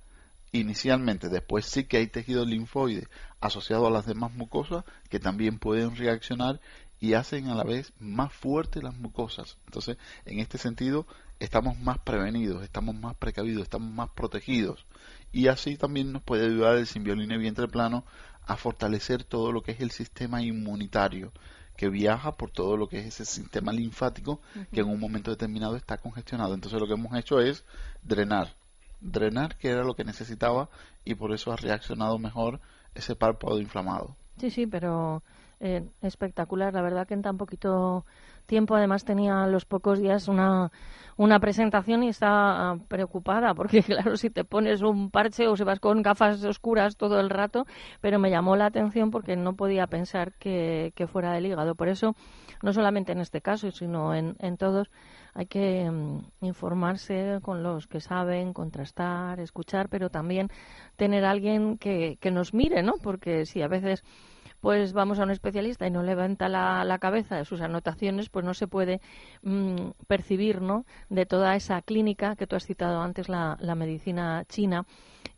Inicialmente, 0.53 1.29
después 1.29 1.67
sí 1.67 1.85
que 1.85 1.99
hay 1.99 2.07
tejido 2.07 2.45
linfoide 2.45 3.09
asociado 3.41 3.87
a 3.87 3.91
las 3.91 4.07
demás 4.07 4.33
mucosas 4.33 4.85
que 5.11 5.21
también 5.21 5.59
pueden 5.59 5.97
reaccionar 5.97 6.61
y 7.07 7.15
hacen 7.15 7.47
a 7.47 7.55
la 7.55 7.63
vez 7.63 7.93
más 8.01 8.33
fuertes 8.33 8.83
las 8.83 8.97
mucosas. 8.97 9.59
Entonces, 9.67 9.97
en 10.25 10.41
este 10.41 10.59
sentido, 10.59 11.07
estamos 11.39 11.79
más 11.79 11.99
prevenidos, 12.01 12.65
estamos 12.65 12.97
más 12.97 13.15
precavidos, 13.15 13.63
estamos 13.63 13.93
más 13.93 14.11
protegidos. 14.11 14.85
Y 15.31 15.47
así 15.47 15.77
también 15.77 16.13
nos 16.13 16.23
puede 16.23 16.47
ayudar 16.47 16.77
el 16.77 16.89
simbioline 16.89 17.39
vientre 17.39 17.69
plano 17.69 18.05
a 18.45 18.57
fortalecer 18.57 19.23
todo 19.23 19.53
lo 19.53 19.63
que 19.63 19.71
es 19.71 19.81
el 19.81 19.93
sistema 19.93 20.43
inmunitario 20.43 21.33
que 21.77 21.89
viaja 21.89 22.33
por 22.33 22.51
todo 22.51 22.77
lo 22.77 22.89
que 22.89 22.99
es 22.99 23.07
ese 23.07 23.25
sistema 23.25 23.71
linfático 23.71 24.41
que 24.73 24.81
en 24.81 24.89
un 24.89 24.99
momento 24.99 25.31
determinado 25.31 25.77
está 25.77 25.99
congestionado. 25.99 26.55
Entonces 26.55 26.81
lo 26.81 26.89
que 26.89 26.95
hemos 26.95 27.17
hecho 27.17 27.39
es 27.39 27.65
drenar, 28.03 28.55
drenar 29.01 29.57
que 29.59 29.69
era 29.69 29.85
lo 29.85 29.95
que 29.95 30.03
necesitaba 30.03 30.71
y 31.05 31.15
por 31.15 31.33
eso 31.33 31.53
ha 31.53 31.57
reaccionado 31.57 32.19
mejor 32.19 32.61
ese 32.97 33.15
párpado 33.15 33.61
inflamado. 33.61 34.17
Sí, 34.39 34.51
sí, 34.51 34.67
pero 34.67 35.23
eh, 35.61 35.89
espectacular. 36.03 36.75
La 36.75 36.83
verdad 36.83 37.07
que 37.07 37.15
en 37.15 37.23
tan 37.23 37.39
poquito 37.39 38.05
tiempo 38.47 38.77
además 38.77 39.05
tenía 39.05 39.43
a 39.43 39.47
los 39.47 39.65
pocos 39.65 40.01
días 40.01 40.29
una, 40.29 40.71
una 41.17 41.41
presentación 41.41 42.03
y 42.03 42.09
está 42.09 42.29
ah, 42.73 42.79
preocupada 42.89 43.55
porque 43.55 43.83
claro, 43.83 44.17
si 44.17 44.31
te 44.31 44.45
pones 44.45 44.83
un 44.83 45.11
parche 45.11 45.49
o 45.49 45.57
si 45.57 45.65
vas 45.65 45.81
con 45.81 46.03
gafas 46.03 46.45
oscuras 46.45 46.97
todo 46.97 47.21
el 47.21 47.31
rato, 47.31 47.67
pero 48.01 48.19
me 48.19 48.31
llamó 48.31 48.57
la 48.57 48.67
atención 48.67 49.11
porque 49.11 49.37
no 49.37 49.55
podía 49.57 49.87
pensar 49.87 50.33
que, 50.35 50.93
fuera 51.11 51.33
del 51.33 51.47
hígado. 51.47 51.75
Por 51.75 51.89
eso, 51.89 52.15
no 52.63 52.73
solamente 52.73 53.13
en 53.13 53.21
este 53.21 53.41
caso, 53.41 53.71
sino 53.71 54.15
en, 54.15 54.37
en 54.41 54.57
todos, 54.57 54.91
hay 55.35 55.47
que 55.47 55.91
mm, 55.91 56.45
informarse 56.45 57.39
con 57.43 57.63
los 57.63 57.87
que 57.87 58.01
saben, 58.01 58.53
contrastar, 58.53 59.41
escuchar, 59.41 59.89
pero 59.89 60.11
también 60.11 60.49
tener 60.97 61.25
alguien 61.25 61.79
que, 61.79 62.19
que 62.21 62.31
nos 62.31 62.55
mire, 62.55 62.83
¿no? 62.83 62.95
Porque 63.03 63.47
si 63.47 63.63
a 63.63 63.69
veces 63.69 64.03
pues 64.67 64.93
vamos 64.93 65.21
a 65.21 65.23
un 65.23 65.31
especialista 65.31 65.87
y 65.87 65.93
no 65.93 66.03
levanta 66.03 66.49
la, 66.49 66.99
cabeza 66.99 67.37
de 67.37 67.45
sus 67.45 67.61
anotaciones, 67.61 68.31
pues 68.31 68.45
no 68.45 68.53
se 68.53 68.67
puede 68.67 69.01
mm, 69.43 69.91
percibir, 70.09 70.61
¿no? 70.61 70.85
De 71.09 71.25
toda 71.25 71.55
esa 71.55 71.81
clínica 71.83 72.35
que 72.35 72.49
tú 72.49 72.57
has 72.57 72.67
citado 72.67 73.01
antes, 73.01 73.29
la, 73.29 73.57
la 73.61 73.77
medicina 73.77 74.45
china, 74.49 74.85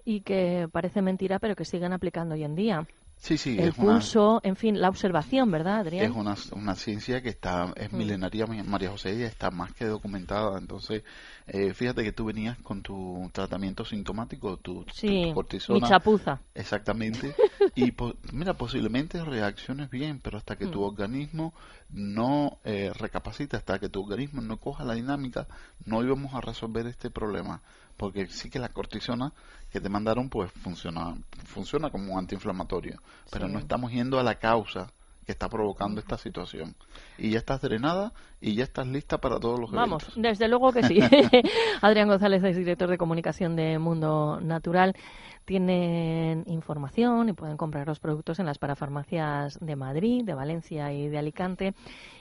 y 0.03 0.23
que 0.23 0.67
parece 0.73 1.03
mentira, 1.03 1.41
pero 1.41 1.57
que 1.57 1.67
siguen 1.67 1.93
aplicando 1.93 2.37
hoy 2.37 2.45
en 2.45 2.55
día. 2.55 2.87
Sí, 3.21 3.37
sí, 3.37 3.57
el 3.59 3.73
pulso, 3.73 4.41
en 4.45 4.55
fin, 4.55 4.81
la 4.81 4.89
observación, 4.89 5.51
¿verdad, 5.51 5.81
Adrián? 5.81 6.05
Es 6.05 6.17
una, 6.17 6.37
una 6.53 6.75
ciencia 6.77 7.21
que 7.21 7.29
está 7.31 7.73
es 7.77 7.93
mm. 7.93 7.97
milenaria, 7.97 8.47
María 8.47 8.91
José, 8.91 9.15
y 9.17 9.23
está 9.23 9.51
más 9.51 9.73
que 9.73 9.87
documentada. 9.87 10.57
Entonces, 10.57 11.03
eh, 11.49 11.75
fíjate 11.75 12.05
que 12.05 12.13
tú 12.13 12.27
venías 12.27 12.57
con 12.59 12.83
tu 12.83 13.29
tratamiento 13.33 13.85
sintomático, 13.85 14.57
tu, 14.59 14.85
sí, 14.93 15.35
Mi 15.69 15.81
chapuza. 15.83 16.41
Exactamente. 16.55 17.35
y 17.75 17.93
mira, 18.33 18.55
posiblemente 18.55 19.23
reacciones 19.25 19.91
bien, 19.91 20.21
pero 20.23 20.39
hasta 20.39 20.57
que 20.57 20.67
tu 20.67 20.81
mm. 20.81 20.85
organismo 20.85 21.55
no 21.91 22.59
eh, 22.65 22.93
recapacita, 22.97 23.57
hasta 23.57 23.81
que 23.81 23.89
tu 23.89 24.03
organismo 24.03 24.43
no 24.43 24.59
coja 24.59 24.85
la 24.85 24.95
dinámica, 24.95 25.49
no 25.85 26.03
íbamos 26.05 26.35
a 26.35 26.41
resolver 26.41 26.87
este 26.87 27.11
problema 27.11 27.63
porque 27.99 28.29
sí 28.29 28.49
que 28.49 28.59
la 28.59 28.71
cortisona 28.71 29.33
que 29.71 29.81
te 29.81 29.91
mandaron 29.91 30.31
pues 30.31 30.51
funciona 30.53 31.15
funciona 31.45 31.91
como 31.91 32.15
un 32.15 32.19
antiinflamatorio, 32.19 33.03
pero 33.31 33.49
no 33.49 33.59
estamos 33.59 33.93
yendo 33.93 34.19
a 34.19 34.23
la 34.23 34.37
causa 34.37 34.91
que 35.29 35.33
está 35.33 35.51
provocando 35.51 36.01
esta 36.01 36.17
situación. 36.17 36.75
Y 37.19 37.33
ya 37.33 37.39
estás 37.39 37.61
drenada 37.61 38.15
y 38.41 38.55
ya 38.55 38.65
estás 38.65 38.87
lista 38.87 39.19
para 39.19 39.39
todos 39.39 39.61
los 39.61 39.71
Vamos, 39.71 40.11
desde 40.17 40.49
luego 40.49 40.73
que 40.73 40.83
sí. 40.85 41.01
Adrián 41.83 42.09
González 42.09 42.43
es 42.45 42.57
director 42.57 42.89
de 42.89 42.97
comunicación 42.97 43.55
de 43.55 43.79
Mundo 43.79 44.41
Natural. 44.41 44.97
Tienen 45.45 46.45
información 46.47 47.29
y 47.29 47.35
pueden 47.35 47.59
comprar 47.59 47.87
los 47.87 48.01
productos 48.01 48.39
en 48.39 48.47
las 48.47 48.57
parafarmacias 48.57 49.59
de 49.61 49.77
Madrid, 49.77 50.25
de 50.25 50.33
Valencia 50.33 50.95
y 50.95 51.09
de 51.09 51.19
Alicante 51.19 51.75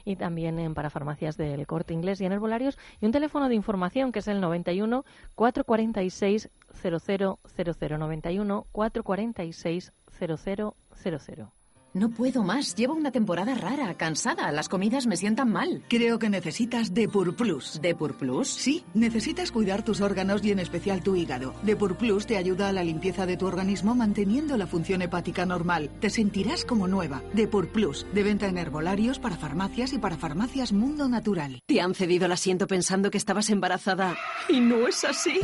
y 0.04 0.18
también 0.18 0.60
en 0.60 0.74
parafarmacias 0.74 1.38
del 1.38 1.66
Corte 1.66 1.94
Inglés 1.94 2.20
y 2.20 2.26
en 2.26 2.34
herbolarios 2.34 2.78
y 3.00 3.06
un 3.06 3.14
teléfono 3.14 3.48
de 3.48 3.56
información 3.56 4.12
que 4.12 4.20
es 4.20 4.28
el 4.28 4.42
91 4.42 5.06
446 5.36 6.50
0000 6.82 8.00
91 8.00 8.66
446 8.74 9.94
0000. 10.20 11.57
No 11.98 12.10
puedo 12.10 12.44
más. 12.44 12.76
Llevo 12.76 12.94
una 12.94 13.12
temporada 13.12 13.56
rara, 13.56 13.96
cansada. 13.96 14.52
Las 14.52 14.70
comidas 14.70 15.08
me 15.08 15.18
sientan 15.18 15.52
mal. 15.52 15.82
Creo 15.90 16.20
que 16.20 16.30
necesitas 16.30 16.94
Depur 16.94 17.36
Plus. 17.36 17.80
¿Depur 17.82 18.14
Plus? 18.16 18.50
Sí, 18.50 18.84
necesitas 18.94 19.52
cuidar 19.52 19.84
tus 19.84 20.00
órganos 20.00 20.46
y 20.46 20.52
en 20.52 20.60
especial 20.60 21.02
tu 21.02 21.16
hígado. 21.16 21.56
Depur 21.64 21.96
Plus 21.98 22.28
te 22.28 22.38
ayuda 22.38 22.70
a 22.70 22.72
la 22.72 22.84
limpieza 22.84 23.26
de 23.26 23.36
tu 23.36 23.48
organismo 23.48 23.96
manteniendo 23.96 24.58
la 24.58 24.68
función 24.68 25.02
hepática 25.02 25.48
normal. 25.48 25.90
Te 26.00 26.12
sentirás 26.12 26.66
como 26.66 26.88
nueva. 26.88 27.24
Depur 27.34 27.70
Plus, 27.70 28.06
de 28.14 28.22
venta 28.22 28.46
en 28.46 28.60
herbolarios, 28.60 29.18
para 29.18 29.36
farmacias 29.36 29.92
y 29.94 29.98
para 29.98 30.18
farmacias 30.18 30.74
Mundo 30.74 31.10
Natural. 31.10 31.62
Te 31.66 31.82
han 31.82 31.96
cedido 31.96 32.28
el 32.28 32.32
asiento 32.32 32.68
pensando 32.68 33.10
que 33.10 33.18
estabas 33.18 33.50
embarazada. 33.50 34.16
Y 34.50 34.60
no 34.60 34.88
es 34.88 35.04
así. 35.04 35.40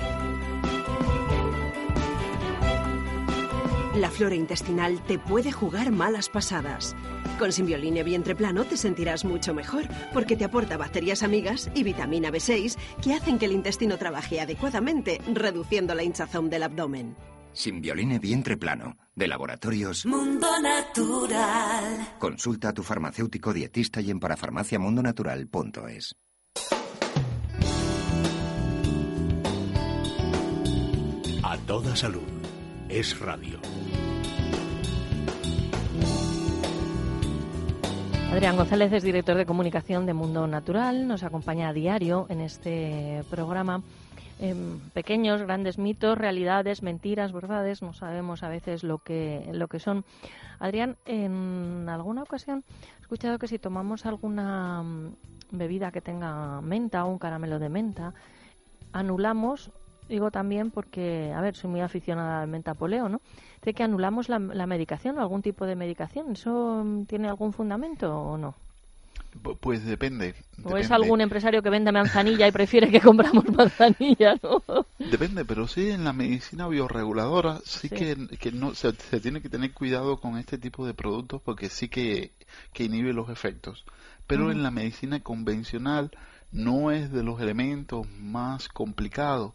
La 4.04 4.12
flora 4.12 4.36
intestinal 4.36 5.02
te 5.08 5.18
puede 5.18 5.54
jugar 5.54 5.90
malas 5.90 6.28
pasadas. 6.28 6.94
Con 7.40 7.54
Simbioline 7.54 8.04
Vientre 8.04 8.36
Plano 8.36 8.66
te 8.66 8.76
sentirás 8.76 9.24
mucho 9.24 9.54
mejor 9.54 9.86
porque 10.12 10.36
te 10.36 10.44
aporta 10.44 10.76
bacterias 10.76 11.24
amigas 11.24 11.72
y 11.74 11.84
vitamina 11.84 12.30
B6 12.30 12.78
que 13.02 13.14
hacen 13.14 13.40
que 13.40 13.46
el 13.46 13.54
intestino 13.54 13.98
trabaje 13.98 14.42
adecuadamente, 14.42 15.22
reduciendo 15.34 15.96
la 15.96 16.04
hinchazón 16.04 16.50
del 16.50 16.64
abdomen. 16.64 17.16
Simbioline 17.54 18.20
Vientre 18.20 18.58
Plano, 18.58 18.98
de 19.16 19.26
Laboratorios 19.26 20.06
Mundo 20.06 20.50
Natural. 20.62 22.16
Consulta 22.20 22.68
a 22.68 22.74
tu 22.74 22.84
farmacéutico 22.84 23.54
dietista 23.54 24.02
y 24.02 24.12
en 24.12 24.20
parafarmaciamundonatural.es. 24.20 26.14
A 31.42 31.58
toda 31.66 31.96
salud. 31.96 32.28
Es 32.90 33.18
radio. 33.18 33.60
Adrián 38.34 38.58
González 38.58 38.92
es 38.92 39.04
director 39.04 39.38
de 39.38 39.46
comunicación 39.46 40.08
de 40.08 40.16
Mundo 40.16 40.48
Natural, 40.48 41.08
nos 41.08 41.22
acompaña 41.22 41.70
a 41.70 41.74
diario 41.74 42.26
en 42.30 42.42
este 42.42 43.24
programa. 43.30 43.84
Em, 44.40 44.80
pequeños, 44.90 45.44
grandes 45.44 45.78
mitos, 45.78 46.18
realidades, 46.18 46.82
mentiras, 46.82 47.32
verdades, 47.32 47.84
no 47.84 47.94
sabemos 47.94 48.42
a 48.42 48.50
veces 48.50 48.84
lo 48.84 48.98
que, 48.98 49.48
lo 49.54 49.68
que 49.68 49.78
son. 49.78 50.04
Adrián, 50.58 50.98
en 51.06 51.88
alguna 51.88 52.24
ocasión 52.24 52.64
he 52.98 53.02
escuchado 53.04 53.38
que 53.38 53.48
si 53.48 53.60
tomamos 53.60 54.08
alguna 54.08 54.82
mm, 54.82 55.16
bebida 55.52 55.92
que 55.92 56.02
tenga 56.02 56.60
menta 56.62 57.06
o 57.06 57.12
un 57.12 57.20
caramelo 57.20 57.60
de 57.60 57.70
menta, 57.70 58.16
anulamos 58.94 59.70
digo 60.10 60.32
también 60.32 60.72
porque, 60.72 61.32
a 61.36 61.42
ver, 61.42 61.56
soy 61.56 61.70
muy 61.70 61.82
aficionada 61.82 62.42
al 62.42 62.48
mentapoleo, 62.48 63.10
¿no? 63.10 63.22
De 63.62 63.74
que 63.74 63.84
anulamos 63.84 64.30
la, 64.30 64.40
la 64.40 64.68
medicación, 64.68 65.20
algún 65.20 65.42
tipo 65.42 65.66
de 65.66 65.76
medicación. 65.76 66.32
¿Eso 66.34 66.84
mm, 66.84 67.06
tiene 67.06 67.28
algún 67.30 67.54
fundamento 67.54 68.14
o 68.14 68.38
no? 68.38 68.56
Pues 69.60 69.84
depende. 69.84 70.36
¿O 70.64 70.78
es 70.78 70.92
algún 70.92 71.20
empresario 71.20 71.64
que 71.64 71.70
vende 71.72 71.92
manzanilla 71.92 72.48
y 72.48 72.52
prefiere 72.52 72.92
que 72.92 73.02
compramos 73.02 73.46
manzanilla, 73.58 74.36
no? 74.44 74.62
Depende, 75.00 75.44
pero 75.44 75.68
sí 75.68 75.90
en 75.90 76.04
la 76.04 76.14
medicina 76.14 76.68
biorreguladora 76.68 77.60
sí, 77.66 77.88
Sí. 77.88 77.90
Que, 77.90 78.16
que 78.40 78.52
no 78.52 78.76
se, 78.76 78.94
se 78.94 79.20
tiene 79.20 79.42
que 79.42 79.50
tener 79.50 79.74
cuidado 79.74 80.18
con 80.18 80.38
este 80.38 80.58
tipo 80.58 80.86
de 80.86 80.94
productos 80.94 81.42
porque 81.42 81.70
sí 81.70 81.90
que, 81.90 82.32
que 82.74 82.84
inhibe 82.84 83.14
los 83.14 83.30
efectos. 83.30 83.84
Pero 84.28 84.52
en 84.52 84.64
la 84.64 84.72
medicina 84.72 85.20
convencional 85.20 86.12
no 86.52 86.92
es 86.92 87.12
de 87.12 87.24
los 87.24 87.42
elementos 87.42 88.08
más 88.20 88.70
complicados 88.70 89.54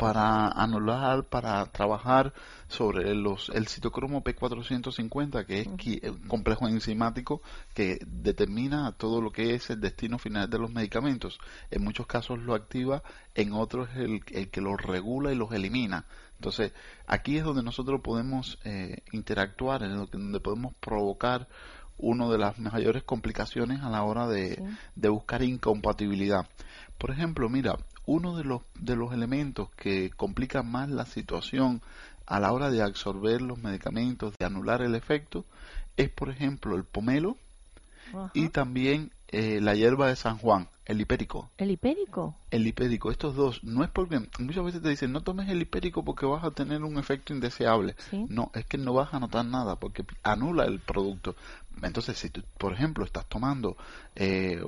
para 0.00 0.48
anular, 0.48 1.24
para 1.24 1.66
trabajar 1.66 2.32
sobre 2.68 3.14
los, 3.14 3.50
el 3.50 3.68
citocromo 3.68 4.24
P450, 4.24 5.44
que 5.44 5.60
es 5.60 5.68
qui- 5.68 6.00
un 6.08 6.26
complejo 6.26 6.66
enzimático 6.68 7.42
que 7.74 7.98
determina 8.06 8.92
todo 8.92 9.20
lo 9.20 9.30
que 9.30 9.54
es 9.54 9.68
el 9.68 9.78
destino 9.80 10.18
final 10.18 10.48
de 10.48 10.58
los 10.58 10.72
medicamentos. 10.72 11.38
En 11.70 11.84
muchos 11.84 12.06
casos 12.06 12.38
lo 12.38 12.54
activa, 12.54 13.02
en 13.34 13.52
otros 13.52 13.90
es 13.90 13.98
el, 13.98 14.22
el 14.32 14.48
que 14.48 14.62
los 14.62 14.80
regula 14.80 15.32
y 15.32 15.36
los 15.36 15.52
elimina. 15.52 16.06
Entonces, 16.36 16.72
aquí 17.06 17.36
es 17.36 17.44
donde 17.44 17.62
nosotros 17.62 18.00
podemos 18.00 18.58
eh, 18.64 19.02
interactuar, 19.12 19.82
en 19.82 20.06
donde 20.10 20.40
podemos 20.40 20.72
provocar 20.80 21.46
una 21.98 22.26
de 22.30 22.38
las 22.38 22.58
mayores 22.58 23.02
complicaciones 23.02 23.82
a 23.82 23.90
la 23.90 24.02
hora 24.04 24.26
de, 24.26 24.54
Sí. 24.54 24.62
de 24.96 25.08
buscar 25.10 25.42
incompatibilidad. 25.42 26.48
Por 26.96 27.10
ejemplo, 27.10 27.50
mira, 27.50 27.76
uno 28.10 28.36
de 28.36 28.42
los, 28.42 28.62
de 28.74 28.96
los 28.96 29.12
elementos 29.12 29.70
que 29.76 30.10
complica 30.10 30.64
más 30.64 30.88
la 30.88 31.06
situación 31.06 31.80
a 32.26 32.40
la 32.40 32.52
hora 32.52 32.68
de 32.68 32.82
absorber 32.82 33.40
los 33.40 33.58
medicamentos, 33.58 34.34
de 34.36 34.46
anular 34.46 34.82
el 34.82 34.96
efecto, 34.96 35.44
es, 35.96 36.10
por 36.10 36.28
ejemplo, 36.28 36.74
el 36.74 36.82
pomelo 36.82 37.36
Ajá. 38.08 38.32
y 38.34 38.48
también 38.48 39.12
eh, 39.28 39.60
la 39.60 39.76
hierba 39.76 40.08
de 40.08 40.16
San 40.16 40.38
Juan, 40.38 40.66
el 40.86 41.00
hipérico. 41.00 41.50
¿El 41.56 41.70
hipérico? 41.70 42.34
El 42.50 42.66
hipérico, 42.66 43.12
estos 43.12 43.36
dos, 43.36 43.62
no 43.62 43.84
es 43.84 43.90
porque 43.90 44.20
muchas 44.40 44.64
veces 44.64 44.82
te 44.82 44.88
dicen 44.88 45.12
no 45.12 45.20
tomes 45.20 45.48
el 45.48 45.62
hipérico 45.62 46.04
porque 46.04 46.26
vas 46.26 46.42
a 46.42 46.50
tener 46.50 46.82
un 46.82 46.98
efecto 46.98 47.32
indeseable. 47.32 47.94
Sí. 48.10 48.26
No, 48.28 48.50
es 48.54 48.66
que 48.66 48.76
no 48.76 48.92
vas 48.92 49.14
a 49.14 49.20
notar 49.20 49.44
nada 49.44 49.76
porque 49.76 50.04
anula 50.24 50.64
el 50.64 50.80
producto. 50.80 51.36
Entonces, 51.80 52.18
si 52.18 52.28
tú, 52.28 52.42
por 52.58 52.72
ejemplo, 52.72 53.04
estás 53.04 53.26
tomando 53.26 53.76
eh, 54.16 54.60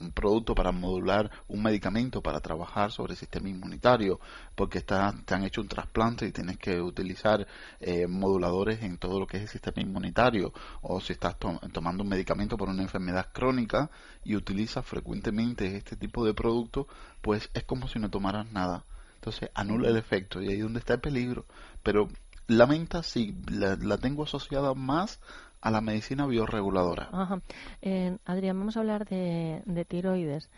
un, 0.00 0.12
producto 0.12 0.54
para 0.54 0.72
modular 0.72 1.30
un 1.48 1.62
medicamento 1.62 2.22
para 2.22 2.40
trabajar 2.40 2.90
sobre 2.92 3.12
el 3.12 3.18
sistema 3.18 3.48
inmunitario, 3.48 4.20
porque 4.54 4.78
está, 4.78 5.14
te 5.24 5.34
han 5.34 5.44
hecho 5.44 5.60
un 5.60 5.68
trasplante 5.68 6.26
y 6.26 6.32
tienes 6.32 6.58
que 6.58 6.80
utilizar 6.80 7.46
eh, 7.80 8.06
moduladores 8.06 8.82
en 8.82 8.98
todo 8.98 9.20
lo 9.20 9.26
que 9.26 9.38
es 9.38 9.42
el 9.44 9.48
sistema 9.48 9.82
inmunitario, 9.82 10.52
o 10.82 11.00
si 11.00 11.12
estás 11.12 11.38
to- 11.38 11.60
tomando 11.72 12.02
un 12.02 12.08
medicamento 12.08 12.56
por 12.56 12.68
una 12.68 12.82
enfermedad 12.82 13.30
crónica 13.32 13.90
y 14.24 14.36
utilizas 14.36 14.84
frecuentemente 14.84 15.76
este 15.76 15.96
tipo 15.96 16.24
de 16.24 16.34
producto, 16.34 16.86
pues 17.20 17.50
es 17.54 17.64
como 17.64 17.88
si 17.88 17.98
no 17.98 18.10
tomaras 18.10 18.50
nada. 18.52 18.84
Entonces 19.16 19.50
anula 19.54 19.88
el 19.88 19.96
efecto 19.96 20.40
y 20.40 20.48
ahí 20.48 20.56
es 20.56 20.62
donde 20.62 20.78
está 20.78 20.94
el 20.94 21.00
peligro. 21.00 21.46
Pero 21.82 22.08
la 22.48 22.66
menta 22.66 23.02
sí, 23.02 23.34
la, 23.50 23.76
la 23.76 23.98
tengo 23.98 24.22
asociada 24.22 24.72
más 24.74 25.20
a 25.66 25.70
la 25.72 25.80
medicina 25.80 26.26
biorreguladora. 26.26 27.08
Ajá. 27.10 27.40
Eh, 27.82 28.16
Adrián, 28.24 28.56
vamos 28.56 28.76
a 28.76 28.80
hablar 28.80 29.04
de, 29.04 29.62
de 29.66 29.84
tiroides. 29.84 30.48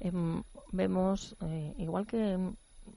Em, 0.00 0.42
vemos, 0.72 1.36
eh, 1.42 1.72
igual 1.78 2.04
que 2.08 2.36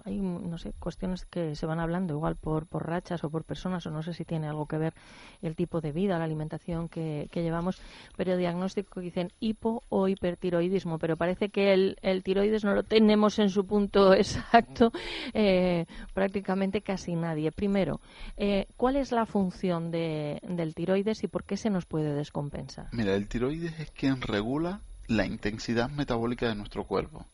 hay, 0.05 0.19
no 0.19 0.57
sé, 0.57 0.73
cuestiones 0.79 1.25
que 1.25 1.55
se 1.55 1.65
van 1.65 1.79
hablando, 1.79 2.13
igual 2.13 2.35
por, 2.35 2.67
por 2.67 2.87
rachas 2.87 3.23
o 3.23 3.29
por 3.29 3.43
personas, 3.43 3.85
o 3.85 3.91
no 3.91 4.03
sé 4.03 4.13
si 4.13 4.25
tiene 4.25 4.47
algo 4.47 4.65
que 4.65 4.77
ver 4.77 4.93
el 5.41 5.55
tipo 5.55 5.81
de 5.81 5.91
vida, 5.91 6.17
la 6.17 6.25
alimentación 6.25 6.89
que, 6.89 7.27
que 7.31 7.41
llevamos, 7.41 7.81
pero 8.15 8.37
diagnóstico 8.37 8.99
dicen 8.99 9.31
hipo 9.39 9.83
o 9.89 10.07
hipertiroidismo, 10.07 10.99
pero 10.99 11.17
parece 11.17 11.49
que 11.49 11.73
el, 11.73 11.97
el 12.01 12.23
tiroides 12.23 12.63
no 12.63 12.73
lo 12.73 12.83
tenemos 12.83 13.39
en 13.39 13.49
su 13.49 13.65
punto 13.65 14.13
exacto 14.15 14.91
eh, 15.33 15.85
prácticamente 16.13 16.81
casi 16.81 17.15
nadie. 17.15 17.51
Primero, 17.51 17.99
eh, 18.37 18.67
¿cuál 18.77 18.95
es 18.95 19.11
la 19.11 19.25
función 19.25 19.91
de, 19.91 20.39
del 20.47 20.73
tiroides 20.75 21.23
y 21.23 21.27
por 21.27 21.43
qué 21.43 21.57
se 21.57 21.69
nos 21.69 21.85
puede 21.85 22.13
descompensar? 22.13 22.87
Mira, 22.91 23.15
el 23.15 23.27
tiroides 23.27 23.79
es 23.79 23.91
quien 23.91 24.21
regula 24.21 24.81
la 25.07 25.25
intensidad 25.25 25.89
metabólica 25.89 26.47
de 26.47 26.55
nuestro 26.55 26.85
cuerpo. 26.85 27.25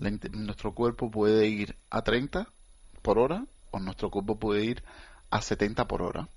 La 0.00 0.10
nuestro 0.32 0.72
cuerpo 0.72 1.10
puede 1.10 1.46
ir 1.46 1.76
a 1.90 2.02
30 2.02 2.48
por 3.02 3.18
hora 3.18 3.44
o 3.70 3.78
nuestro 3.78 4.10
cuerpo 4.10 4.36
puede 4.38 4.64
ir 4.64 4.82
a 5.30 5.40
70 5.40 5.86
por 5.86 6.02
hora. 6.02 6.28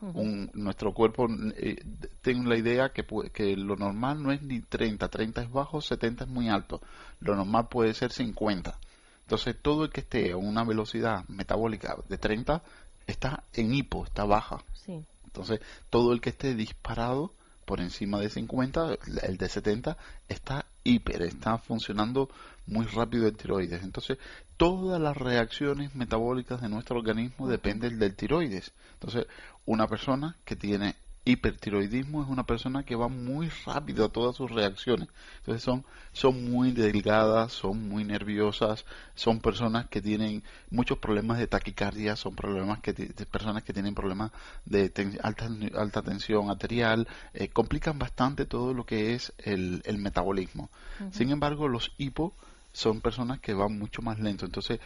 Un- 0.00 0.50
nuestro 0.54 0.92
cuerpo, 0.92 1.26
eh, 1.56 1.82
tengo 2.20 2.48
la 2.50 2.58
idea 2.58 2.90
que, 2.90 3.04
que 3.32 3.56
lo 3.56 3.76
normal 3.76 4.22
no 4.22 4.30
es 4.30 4.42
ni 4.42 4.60
30, 4.60 5.08
30 5.08 5.42
es 5.42 5.50
bajo, 5.50 5.80
70 5.80 6.24
es 6.24 6.30
muy 6.30 6.48
alto. 6.50 6.82
Lo 7.20 7.34
normal 7.34 7.68
puede 7.68 7.94
ser 7.94 8.12
50. 8.12 8.78
Entonces, 9.22 9.56
todo 9.60 9.84
el 9.84 9.90
que 9.90 10.00
esté 10.00 10.32
a 10.32 10.36
una 10.36 10.64
velocidad 10.64 11.24
metabólica 11.28 11.96
de 12.08 12.18
30 12.18 12.62
está 13.06 13.42
en 13.54 13.74
hipo, 13.74 14.04
está 14.04 14.24
baja. 14.24 14.62
Sí. 14.74 15.02
Entonces, 15.24 15.60
todo 15.90 16.12
el 16.12 16.20
que 16.20 16.30
esté 16.30 16.54
disparado 16.54 17.32
por 17.64 17.80
encima 17.80 18.20
de 18.20 18.28
50, 18.30 18.96
el 19.22 19.36
de 19.38 19.48
70, 19.48 19.96
está 20.28 20.66
hiper, 20.84 21.22
está 21.22 21.58
funcionando 21.58 22.28
muy 22.66 22.86
rápido 22.86 23.26
el 23.26 23.36
tiroides. 23.36 23.82
Entonces, 23.82 24.18
todas 24.56 25.00
las 25.00 25.16
reacciones 25.16 25.94
metabólicas 25.94 26.60
de 26.60 26.68
nuestro 26.68 26.98
organismo 26.98 27.48
dependen 27.48 27.98
del 27.98 28.14
tiroides. 28.14 28.72
Entonces, 28.94 29.26
una 29.64 29.86
persona 29.86 30.36
que 30.44 30.56
tiene 30.56 30.96
hipertiroidismo 31.26 32.22
es 32.22 32.28
una 32.28 32.44
persona 32.46 32.84
que 32.84 32.94
va 32.94 33.08
muy 33.08 33.50
rápido 33.66 34.04
a 34.04 34.08
todas 34.08 34.36
sus 34.36 34.50
reacciones. 34.50 35.08
Entonces 35.38 35.62
son, 35.62 35.84
son 36.12 36.50
muy 36.50 36.70
delgadas, 36.70 37.52
son 37.52 37.88
muy 37.88 38.04
nerviosas, 38.04 38.84
son 39.16 39.40
personas 39.40 39.88
que 39.88 40.00
tienen 40.00 40.44
muchos 40.70 40.98
problemas 40.98 41.38
de 41.38 41.48
taquicardia, 41.48 42.14
son 42.14 42.36
problemas 42.36 42.78
que 42.80 42.94
personas 43.30 43.64
que 43.64 43.72
tienen 43.72 43.94
problemas 43.94 44.30
de 44.64 44.88
ten- 44.88 45.18
alta, 45.20 45.48
alta 45.74 46.02
tensión 46.02 46.48
arterial, 46.48 47.08
eh, 47.34 47.48
complican 47.48 47.98
bastante 47.98 48.46
todo 48.46 48.72
lo 48.72 48.86
que 48.86 49.14
es 49.14 49.32
el, 49.38 49.82
el 49.84 49.98
metabolismo. 49.98 50.70
Sin 51.10 51.30
embargo, 51.30 51.66
los 51.66 51.92
hipo 51.98 52.34
son 52.76 53.00
personas 53.00 53.40
que 53.40 53.54
van 53.54 53.78
mucho 53.78 54.02
más 54.02 54.18
lento. 54.18 54.44
Entonces, 54.44 54.78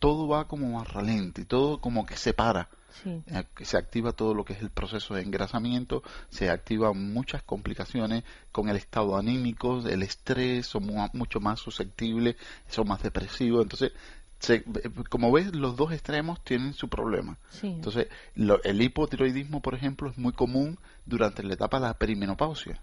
todo 0.00 0.26
va 0.26 0.48
como 0.48 0.68
más 0.76 0.88
ralente 0.92 1.42
y 1.42 1.44
todo 1.44 1.80
como 1.80 2.04
que 2.04 2.16
se 2.16 2.34
para. 2.34 2.68
Sí. 3.04 3.22
Eh, 3.26 3.44
se 3.64 3.76
activa 3.76 4.12
todo 4.12 4.34
lo 4.34 4.44
que 4.44 4.54
es 4.54 4.60
el 4.62 4.70
proceso 4.70 5.14
de 5.14 5.22
engrasamiento, 5.22 6.02
se 6.28 6.50
activan 6.50 7.12
muchas 7.12 7.42
complicaciones 7.44 8.24
con 8.50 8.68
el 8.68 8.76
estado 8.76 9.16
anímico, 9.16 9.86
el 9.86 10.02
estrés, 10.02 10.66
son 10.66 10.86
mu- 10.86 11.06
mucho 11.12 11.38
más 11.38 11.60
susceptibles, 11.60 12.36
son 12.68 12.88
más 12.88 13.02
depresivos, 13.02 13.62
entonces 13.62 13.92
se- 14.38 14.56
eh, 14.56 14.90
como 15.08 15.32
ves 15.32 15.54
los 15.54 15.76
dos 15.76 15.92
extremos 15.92 16.42
tienen 16.44 16.74
su 16.74 16.88
problema. 16.88 17.38
Sí. 17.50 17.68
Entonces 17.68 18.08
lo- 18.34 18.62
el 18.62 18.80
hipotiroidismo, 18.82 19.60
por 19.62 19.74
ejemplo, 19.74 20.10
es 20.10 20.18
muy 20.18 20.32
común 20.32 20.78
durante 21.06 21.42
la 21.42 21.54
etapa 21.54 21.78
de 21.80 21.86
la 21.86 21.94
perimenopausia. 21.94 22.82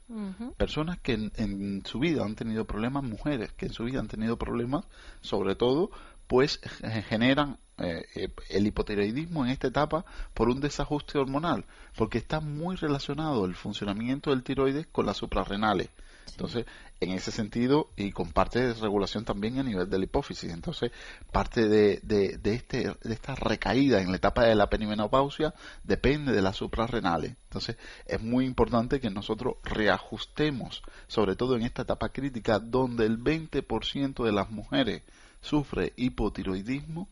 Personas 0.57 0.97
que 0.99 1.13
en, 1.13 1.31
en 1.35 1.85
su 1.85 1.99
vida 1.99 2.23
han 2.23 2.35
tenido 2.35 2.65
problemas, 2.65 3.03
mujeres 3.03 3.51
que 3.53 3.65
en 3.67 3.73
su 3.73 3.83
vida 3.83 3.99
han 3.99 4.07
tenido 4.07 4.37
problemas, 4.37 4.85
sobre 5.21 5.55
todo, 5.55 5.91
pues 6.33 6.59
generan 7.09 7.59
eh, 7.77 8.07
eh, 8.15 8.27
el 8.49 8.65
hipotiroidismo 8.65 9.45
en 9.45 9.51
esta 9.51 9.67
etapa 9.67 10.03
por 10.33 10.49
un 10.49 10.61
desajuste 10.61 11.19
hormonal, 11.19 11.63
porque 11.95 12.17
está 12.17 12.39
muy 12.39 12.75
relacionado 12.75 13.45
el 13.45 13.53
funcionamiento 13.53 14.31
del 14.31 14.41
tiroides 14.41 14.87
con 14.87 15.05
las 15.05 15.17
suprarrenales. 15.17 15.89
Entonces, 16.31 16.65
en 17.01 17.11
ese 17.11 17.31
sentido, 17.31 17.91
y 17.95 18.11
con 18.11 18.31
parte 18.31 18.65
de 18.65 18.73
regulación 18.73 19.25
también 19.25 19.59
a 19.59 19.63
nivel 19.63 19.87
de 19.87 19.99
la 19.99 20.05
hipófisis. 20.05 20.51
Entonces, 20.51 20.91
parte 21.31 21.67
de, 21.67 21.99
de, 22.01 22.39
de, 22.39 22.55
este, 22.55 22.91
de 23.03 23.13
esta 23.13 23.35
recaída 23.35 24.01
en 24.01 24.09
la 24.09 24.17
etapa 24.17 24.43
de 24.43 24.55
la 24.55 24.71
perimenopausia 24.71 25.53
depende 25.83 26.31
de 26.31 26.41
las 26.41 26.55
suprarrenales. 26.55 27.35
Entonces, 27.43 27.77
es 28.07 28.19
muy 28.19 28.45
importante 28.45 28.99
que 28.99 29.11
nosotros 29.11 29.57
reajustemos, 29.63 30.81
sobre 31.05 31.35
todo 31.35 31.55
en 31.57 31.61
esta 31.61 31.83
etapa 31.83 32.09
crítica, 32.09 32.57
donde 32.57 33.05
el 33.05 33.19
20% 33.19 34.23
de 34.23 34.31
las 34.31 34.49
mujeres 34.49 35.03
sufre 35.43 35.93
hipotiroidismo, 35.97 37.07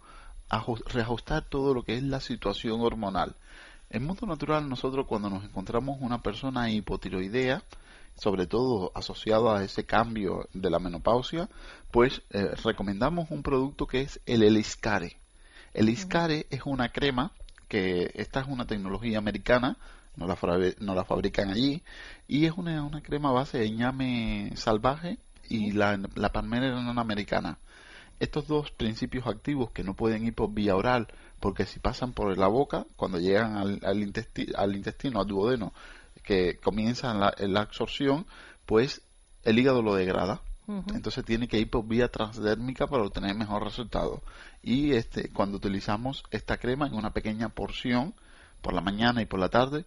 aju- 0.49 0.83
reajustar 0.87 1.43
todo 1.43 1.75
lo 1.75 1.83
que 1.83 1.95
es 1.95 2.03
la 2.03 2.19
situación 2.19 2.81
hormonal. 2.81 3.35
En 3.91 4.05
mundo 4.05 4.25
natural, 4.25 4.67
nosotros 4.67 5.05
cuando 5.05 5.29
nos 5.29 5.43
encontramos 5.43 5.97
una 5.99 6.23
persona 6.23 6.71
hipotiroidea, 6.71 7.61
sobre 8.15 8.47
todo 8.47 8.91
asociado 8.95 9.53
a 9.53 9.63
ese 9.63 9.85
cambio 9.85 10.47
de 10.53 10.69
la 10.69 10.79
menopausia, 10.79 11.49
pues 11.91 12.21
eh, 12.31 12.51
recomendamos 12.63 13.29
un 13.31 13.43
producto 13.43 13.85
que 13.85 14.01
es 14.01 14.19
el 14.25 14.43
Eliscare. 14.43 15.17
El 15.73 15.87
Eliscare 15.89 16.47
es 16.49 16.61
una 16.65 16.89
crema 16.89 17.31
que 17.67 18.11
esta 18.15 18.41
es 18.41 18.47
una 18.47 18.65
tecnología 18.65 19.17
americana, 19.17 19.77
no 20.15 20.27
la, 20.27 20.37
no 20.79 20.93
la 20.95 21.05
fabrican 21.05 21.49
allí, 21.49 21.81
y 22.27 22.45
es 22.45 22.53
una, 22.57 22.83
una 22.83 23.01
crema 23.01 23.31
base 23.31 23.59
de 23.59 23.71
ñame 23.71 24.51
salvaje 24.55 25.17
y 25.49 25.71
la, 25.71 25.99
la 26.15 26.31
palmera 26.31 26.77
americana. 26.77 27.57
Estos 28.21 28.45
dos 28.47 28.69
principios 28.69 29.25
activos 29.25 29.71
que 29.71 29.83
no 29.83 29.95
pueden 29.95 30.23
ir 30.25 30.35
por 30.35 30.53
vía 30.53 30.75
oral, 30.75 31.07
porque 31.39 31.65
si 31.65 31.79
pasan 31.79 32.13
por 32.13 32.37
la 32.37 32.47
boca, 32.47 32.85
cuando 32.95 33.17
llegan 33.17 33.57
al, 33.57 33.79
al, 33.83 33.97
intesti- 33.97 34.53
al 34.55 34.75
intestino, 34.75 35.19
al 35.19 35.25
duodeno, 35.25 35.73
que 36.23 36.57
comienza 36.57 37.13
la, 37.15 37.33
la 37.39 37.61
absorción, 37.61 38.27
pues 38.67 39.01
el 39.43 39.57
hígado 39.57 39.81
lo 39.81 39.95
degrada. 39.95 40.41
Entonces 40.93 41.25
tiene 41.25 41.47
que 41.47 41.57
ir 41.57 41.69
por 41.69 41.87
vía 41.87 42.09
transdérmica 42.09 42.85
para 42.85 43.03
obtener 43.03 43.35
mejor 43.35 43.63
resultado. 43.63 44.21
Y 44.61 44.93
este, 44.93 45.29
cuando 45.29 45.57
utilizamos 45.57 46.23
esta 46.29 46.57
crema 46.57 46.85
en 46.85 46.93
una 46.93 47.11
pequeña 47.13 47.49
porción, 47.49 48.13
por 48.61 48.73
la 48.73 48.81
mañana 48.81 49.23
y 49.23 49.25
por 49.25 49.39
la 49.39 49.49
tarde, 49.49 49.83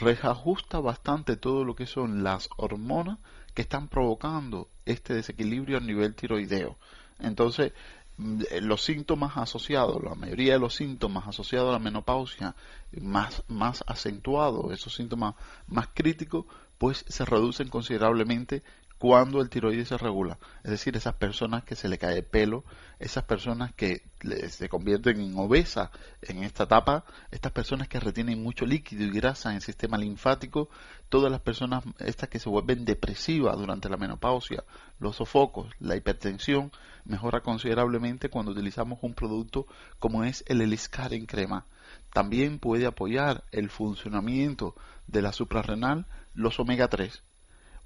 reajusta 0.00 0.80
bastante 0.80 1.36
todo 1.36 1.64
lo 1.64 1.76
que 1.76 1.86
son 1.86 2.24
las 2.24 2.48
hormonas 2.56 3.18
que 3.52 3.62
están 3.62 3.88
provocando 3.88 4.68
este 4.86 5.12
desequilibrio 5.14 5.76
a 5.76 5.80
nivel 5.80 6.14
tiroideo. 6.14 6.78
Entonces, 7.18 7.72
mm, 8.16 8.42
los 8.62 8.84
síntomas 8.84 9.36
asociados, 9.36 10.02
la 10.02 10.14
mayoría 10.14 10.54
de 10.54 10.58
los 10.58 10.74
síntomas 10.74 11.26
asociados 11.26 11.70
a 11.70 11.72
la 11.72 11.78
menopausia 11.78 12.54
más, 13.00 13.42
más 13.48 13.84
acentuados, 13.86 14.72
esos 14.72 14.94
síntomas 14.94 15.34
más 15.66 15.88
críticos, 15.94 16.46
pues 16.78 17.04
se 17.08 17.24
reducen 17.24 17.68
considerablemente 17.68 18.62
cuando 18.98 19.40
el 19.40 19.50
tiroides 19.50 19.88
se 19.88 19.98
regula. 19.98 20.38
Es 20.62 20.70
decir, 20.70 20.96
esas 20.96 21.14
personas 21.14 21.64
que 21.64 21.74
se 21.74 21.88
le 21.88 21.98
cae 21.98 22.18
el 22.18 22.24
pelo, 22.24 22.64
esas 22.98 23.24
personas 23.24 23.72
que 23.74 24.02
se 24.48 24.68
convierten 24.68 25.20
en 25.20 25.36
obesas 25.36 25.90
en 26.22 26.42
esta 26.42 26.64
etapa, 26.64 27.04
estas 27.30 27.52
personas 27.52 27.88
que 27.88 28.00
retienen 28.00 28.42
mucho 28.42 28.64
líquido 28.64 29.04
y 29.04 29.10
grasa 29.10 29.50
en 29.50 29.56
el 29.56 29.62
sistema 29.62 29.98
linfático, 29.98 30.68
todas 31.08 31.30
las 31.30 31.40
personas 31.40 31.84
estas 31.98 32.28
que 32.28 32.38
se 32.38 32.48
vuelven 32.48 32.84
depresivas 32.84 33.58
durante 33.58 33.88
la 33.88 33.96
menopausia, 33.96 34.64
los 34.98 35.16
sofocos, 35.16 35.70
la 35.80 35.96
hipertensión, 35.96 36.72
mejora 37.04 37.40
considerablemente 37.40 38.30
cuando 38.30 38.52
utilizamos 38.52 39.00
un 39.02 39.14
producto 39.14 39.66
como 39.98 40.24
es 40.24 40.44
el 40.46 40.62
Eliscar 40.62 41.12
en 41.12 41.26
crema. 41.26 41.66
También 42.12 42.58
puede 42.58 42.86
apoyar 42.86 43.44
el 43.50 43.68
funcionamiento 43.68 44.74
de 45.08 45.20
la 45.20 45.32
suprarrenal 45.32 46.06
los 46.32 46.58
omega 46.58 46.88
3 46.88 47.22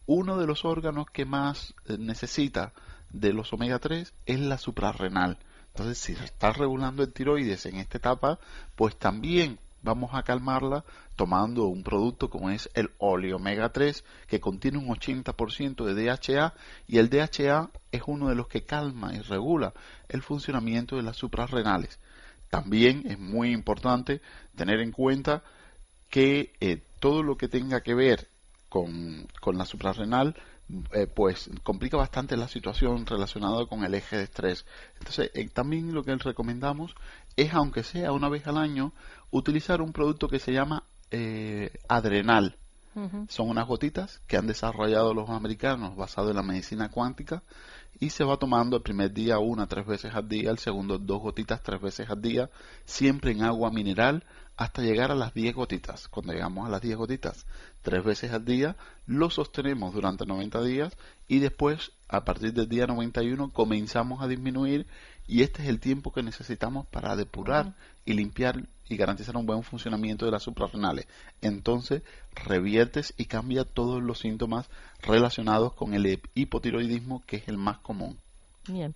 uno 0.09 0.39
de 0.39 0.47
los 0.47 0.65
órganos 0.65 1.07
que 1.11 1.27
más 1.27 1.75
eh, 1.87 1.99
necesita 1.99 2.73
de 3.11 3.35
los 3.35 3.53
omega 3.53 3.79
3 3.79 4.13
es 4.25 4.41
la 4.41 4.57
suprarrenal. 4.57 5.39
Entonces, 5.69 5.99
si 5.99 6.15
se 6.15 6.25
está 6.25 6.51
regulando 6.51 7.03
el 7.03 7.13
tiroides 7.13 7.67
en 7.67 7.77
esta 7.77 7.99
etapa, 7.99 8.39
pues 8.75 8.99
también 8.99 9.59
vamos 9.83 10.11
a 10.15 10.23
calmarla 10.23 10.83
tomando 11.15 11.67
un 11.67 11.83
producto 11.83 12.31
como 12.31 12.49
es 12.49 12.71
el 12.73 12.91
óleo 12.97 13.37
omega 13.37 13.69
3 13.69 14.03
que 14.27 14.41
contiene 14.41 14.79
un 14.79 14.89
80% 14.89 15.85
de 15.85 15.95
DHA 15.95 16.55
y 16.87 16.97
el 16.97 17.11
DHA 17.11 17.69
es 17.93 18.03
uno 18.07 18.31
de 18.31 18.35
los 18.35 18.49
que 18.49 18.65
calma 18.65 19.15
y 19.15 19.21
regula 19.21 19.75
el 20.09 20.23
funcionamiento 20.23 20.97
de 20.97 21.03
las 21.03 21.19
suprarrenales. 21.19 21.99
También 22.49 23.03
es 23.07 23.19
muy 23.19 23.53
importante 23.53 24.23
tener 24.57 24.81
en 24.81 24.91
cuenta 24.91 25.43
que 26.09 26.55
eh, 26.61 26.83
todo 26.99 27.23
lo 27.23 27.37
que 27.37 27.49
tenga 27.49 27.83
que 27.83 27.95
ver 27.95 28.27
con, 28.69 29.27
con 29.41 29.57
la 29.57 29.65
suprarrenal, 29.65 30.35
eh, 30.93 31.07
pues 31.07 31.51
complica 31.63 31.97
bastante 31.97 32.37
la 32.37 32.47
situación 32.47 33.07
relacionada 33.07 33.65
con 33.67 33.85
el 33.85 33.95
eje 33.95 34.17
de 34.19 34.25
estrés. 34.25 34.67
Entonces, 34.99 35.31
eh, 35.35 35.49
también 35.49 35.95
lo 35.95 36.05
que 36.05 36.15
recomendamos 36.17 36.95
es, 37.37 37.55
aunque 37.55 37.83
sea 37.83 38.13
una 38.13 38.29
vez 38.29 38.47
al 38.47 38.59
año, 38.59 38.93
utilizar 39.31 39.81
un 39.81 39.93
producto 39.93 40.29
que 40.29 40.39
se 40.39 40.53
llama 40.53 40.85
eh, 41.11 41.73
Adrenal. 41.89 42.57
Son 43.29 43.49
unas 43.49 43.69
gotitas 43.69 44.21
que 44.27 44.37
han 44.37 44.49
desarrollado 44.49 45.15
los 45.15 45.31
americanos 45.31 45.95
basado 45.95 46.31
en 46.31 46.37
la 46.37 46.43
medicina 46.43 46.89
cuántica 46.89 47.45
y 48.01 48.11
se 48.11 48.25
va 48.25 48.37
tomando 48.37 48.77
el 48.77 48.83
primer 48.83 49.13
día 49.13 49.39
una 49.39 49.67
tres 49.67 49.87
veces 49.87 50.15
al 50.15 50.29
día, 50.29 50.51
el 50.51 50.59
segundo 50.59 50.99
dos 50.99 51.21
gotitas 51.21 51.63
tres 51.63 51.81
veces 51.81 52.09
al 52.11 52.23
día, 52.23 52.51
siempre 52.85 53.33
en 53.33 53.43
agua 53.43 53.71
mineral 53.71 54.25
hasta 54.59 54.83
llegar 54.83 55.13
a 55.13 55.15
las 55.15 55.33
10 55.35 55.55
gotitas. 55.55 56.09
Cuando 56.09 56.33
llegamos 56.33 56.67
a 56.67 56.71
las 56.71 56.83
10 56.83 56.97
gotitas 56.97 57.47
tres 57.83 58.05
veces 58.05 58.33
al 58.33 58.45
día, 58.45 58.77
lo 59.07 59.31
sostenemos 59.31 59.95
durante 59.95 60.27
90 60.27 60.63
días 60.65 60.97
y 61.29 61.39
después, 61.39 61.93
a 62.09 62.25
partir 62.25 62.53
del 62.53 62.69
día 62.69 62.87
91, 62.89 63.53
comenzamos 63.53 64.21
a 64.21 64.27
disminuir 64.27 64.87
y 65.29 65.43
este 65.43 65.63
es 65.63 65.69
el 65.69 65.79
tiempo 65.79 66.13
que 66.13 66.25
necesitamos 66.25 66.87
para 66.89 67.15
depurar 67.15 67.77
y 68.09 68.15
limpiar 68.15 68.67
y 68.89 68.97
garantizar 68.97 69.37
un 69.37 69.45
buen 69.45 69.63
funcionamiento 69.63 70.25
de 70.25 70.33
las 70.33 70.43
suprarrenales. 70.43 71.07
Entonces, 71.43 72.03
reviertes 72.35 73.13
y 73.19 73.27
cambia 73.27 73.65
todos 73.65 74.03
los 74.03 74.21
síntomas 74.21 74.71
relacionados 75.03 75.75
con 75.75 75.93
el 75.93 76.19
hipotiroidismo, 76.35 77.23
que 77.27 77.37
es 77.37 77.49
el 77.49 77.59
más 77.59 77.79
común. 77.81 78.19
Bien. 78.69 78.95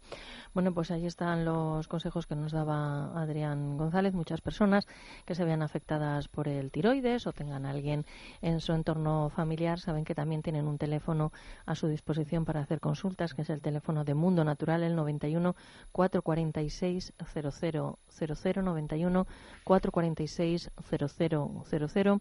Bueno, 0.55 0.75
pues 0.75 0.91
ahí 0.91 1.07
están 1.07 1.47
los 1.47 1.89
consejos 1.89 2.27
que 2.27 2.35
nos 2.35 2.53
daba 2.53 3.19
Adrián 3.19 3.79
González. 3.79 4.13
Muchas 4.13 4.43
personas 4.43 4.87
que 5.25 5.35
se 5.35 5.45
vean 5.45 5.63
afectadas 5.63 6.29
por 6.29 6.47
el 6.47 6.71
tiroides 6.71 7.27
o 7.27 7.33
tengan 7.33 7.65
a 7.65 7.71
alguien 7.71 8.05
en 8.43 8.61
su 8.61 8.73
entorno 8.73 9.31
familiar 9.31 9.81
saben 9.81 10.05
que 10.05 10.15
también 10.15 10.43
tienen 10.43 10.67
un 10.67 10.77
teléfono 10.77 11.33
a 11.65 11.75
su 11.75 11.89
disposición 11.89 12.45
para 12.45 12.61
hacer 12.61 12.81
consultas, 12.81 13.33
que 13.33 13.43
es 13.43 13.51
el 13.51 13.63
teléfono 13.63 14.05
de 14.05 14.15
Mundo 14.15 14.45
Natural, 14.45 14.83
el 14.83 14.95
91 14.95 15.57
446 15.91 17.15
0000 17.33 18.65
91 18.65 19.27
446 19.65 20.71
0000 20.91 22.21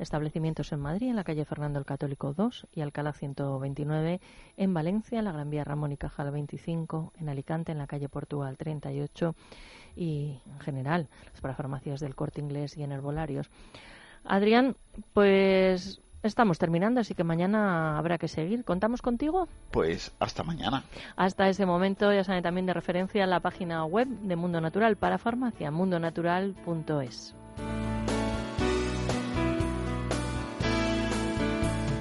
establecimientos 0.00 0.72
en 0.72 0.80
Madrid, 0.80 1.10
en 1.10 1.16
la 1.16 1.24
calle 1.24 1.44
Fernando 1.44 1.78
el 1.78 1.84
Católico 1.84 2.32
2 2.32 2.66
y 2.72 2.80
Alcalá 2.80 3.12
129, 3.12 4.20
en 4.56 4.74
Valencia, 4.74 5.18
en 5.18 5.26
la 5.26 5.32
Gran 5.32 5.50
Vía 5.50 5.64
Ramón 5.64 5.92
y 5.92 5.96
Cajal 5.96 6.30
25, 6.30 7.12
en 7.18 7.28
Alicante, 7.28 7.72
en 7.72 7.78
la 7.78 7.86
calle 7.86 8.08
Portugal 8.08 8.56
38 8.56 9.34
y 9.96 10.40
en 10.46 10.60
general 10.60 11.08
las 11.30 11.40
parafarmacias 11.40 12.00
del 12.00 12.14
Corte 12.14 12.40
Inglés 12.40 12.76
y 12.76 12.82
en 12.82 12.92
herbolarios. 12.92 13.50
Adrián, 14.24 14.76
pues 15.12 16.00
Estamos 16.22 16.58
terminando, 16.58 17.00
así 17.00 17.14
que 17.14 17.24
mañana 17.24 17.96
habrá 17.96 18.18
que 18.18 18.28
seguir. 18.28 18.62
¿Contamos 18.64 19.00
contigo? 19.00 19.48
Pues 19.70 20.12
hasta 20.18 20.42
mañana. 20.42 20.84
Hasta 21.16 21.48
ese 21.48 21.64
momento, 21.64 22.12
ya 22.12 22.24
saben 22.24 22.42
también 22.42 22.66
de 22.66 22.74
referencia 22.74 23.26
la 23.26 23.40
página 23.40 23.86
web 23.86 24.06
de 24.06 24.36
Mundo 24.36 24.60
Natural 24.60 24.96
para 24.96 25.16
farmacia, 25.16 25.70
mundonatural.es. 25.70 27.34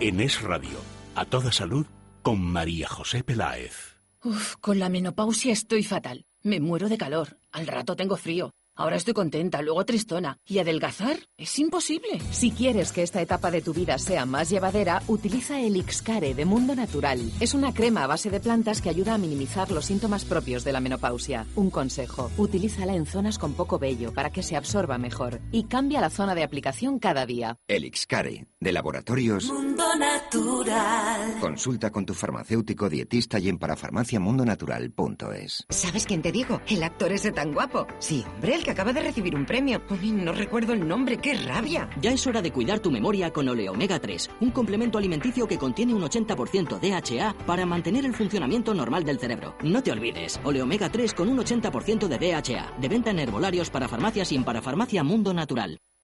En 0.02 0.22
Es 0.22 0.42
Radio, 0.42 0.80
a 1.14 1.26
toda 1.26 1.52
salud, 1.52 1.86
con 2.22 2.40
María 2.40 2.88
José 2.88 3.22
Peláez. 3.22 3.98
Uf, 4.24 4.56
con 4.62 4.80
la 4.80 4.88
menopausia 4.88 5.52
estoy 5.52 5.84
fatal. 5.84 6.26
Me 6.42 6.62
muero 6.62 6.88
de 6.88 6.98
calor. 6.98 7.38
Al 7.52 7.68
rato 7.68 7.98
tengo 7.98 8.16
frío. 8.16 8.52
Ahora 8.80 8.96
estoy 8.96 9.14
contenta, 9.14 9.62
luego 9.62 9.84
tristona. 9.84 10.38
¿Y 10.48 10.60
adelgazar? 10.60 11.18
Es 11.38 11.60
imposible. 11.60 12.22
Si 12.32 12.52
quieres 12.52 12.94
que 12.94 13.04
esta 13.04 13.22
etapa 13.22 13.52
de 13.52 13.62
tu 13.62 13.74
vida 13.74 13.98
sea 13.98 14.26
más 14.26 14.50
llevadera, 14.50 15.04
utiliza 15.08 15.60
el 15.60 15.76
Ixcare 15.76 16.34
de 16.34 16.46
Mundo 16.46 16.74
Natural. 16.76 17.20
Es 17.42 17.54
una 17.54 17.74
crema 17.74 18.06
a 18.06 18.08
base 18.08 18.30
de 18.30 18.40
plantas 18.40 18.82
que 18.82 18.88
ayuda 18.88 19.16
a 19.16 19.18
minimizar 19.18 19.70
los 19.70 19.84
síntomas 19.84 20.24
propios 20.24 20.64
de 20.64 20.72
la 20.72 20.80
menopausia. 20.80 21.46
Un 21.58 21.70
consejo, 21.70 22.32
utilízala 22.38 22.96
en 22.96 23.06
zonas 23.06 23.38
con 23.38 23.54
poco 23.54 23.80
vello 23.80 24.14
para 24.14 24.30
que 24.30 24.44
se 24.44 24.56
absorba 24.56 24.98
mejor 24.98 25.42
y 25.52 25.66
cambia 25.66 26.00
la 26.00 26.10
zona 26.10 26.34
de 26.34 26.44
aplicación 26.44 27.00
cada 27.00 27.26
día. 27.26 27.58
El 27.68 27.84
Ixcare, 27.84 28.46
de 28.62 28.72
laboratorios 28.72 29.52
Mundo 29.52 29.94
Natural. 29.98 31.38
Consulta 31.42 31.92
con 31.92 32.06
tu 32.06 32.14
farmacéutico 32.14 32.88
dietista 32.88 33.40
y 33.40 33.50
en 33.50 33.58
parafarmaciamundonatural.es. 33.58 35.66
¿Sabes 35.68 36.06
quién 36.06 36.22
te 36.22 36.32
digo? 36.32 36.62
El 36.66 36.84
actor 36.84 37.12
ese 37.12 37.34
tan 37.34 37.54
guapo. 37.54 37.86
Sí, 38.00 38.24
hombre, 38.36 38.56
el 38.56 38.69
acaba 38.70 38.94
de 38.94 39.02
recibir 39.02 39.36
un 39.36 39.46
premio. 39.46 39.82
no 39.90 40.32
recuerdo 40.34 40.74
el 40.74 40.88
nombre, 40.88 41.18
qué 41.18 41.36
rabia. 41.36 41.90
Ya 42.02 42.12
es 42.12 42.26
hora 42.28 42.42
de 42.42 42.52
cuidar 42.52 42.80
tu 42.80 42.92
memoria 42.92 43.32
con 43.32 43.48
Oleomega 43.48 44.00
3, 44.00 44.30
un 44.42 44.52
complemento 44.52 44.98
alimenticio 44.98 45.48
que 45.48 45.58
contiene 45.58 45.94
un 45.94 46.02
80% 46.02 46.80
DHA 46.80 47.36
para 47.46 47.66
mantener 47.66 48.06
el 48.06 48.14
funcionamiento 48.14 48.74
normal 48.74 49.04
del 49.04 49.20
cerebro. 49.20 49.56
No 49.64 49.84
te 49.84 49.92
olvides, 49.92 50.40
Oleomega 50.44 50.90
3 50.90 51.14
con 51.14 51.30
un 51.30 51.38
80% 51.40 52.08
de 52.08 52.18
DHA, 52.18 52.80
de 52.80 52.88
venta 52.88 53.12
en 53.12 53.20
herbolarios 53.20 53.70
para 53.70 53.88
farmacias 53.88 54.32
y 54.32 54.36
en 54.36 54.44
parafarmacia 54.44 55.04
Mundo 55.04 55.34
Natural. 55.34 55.80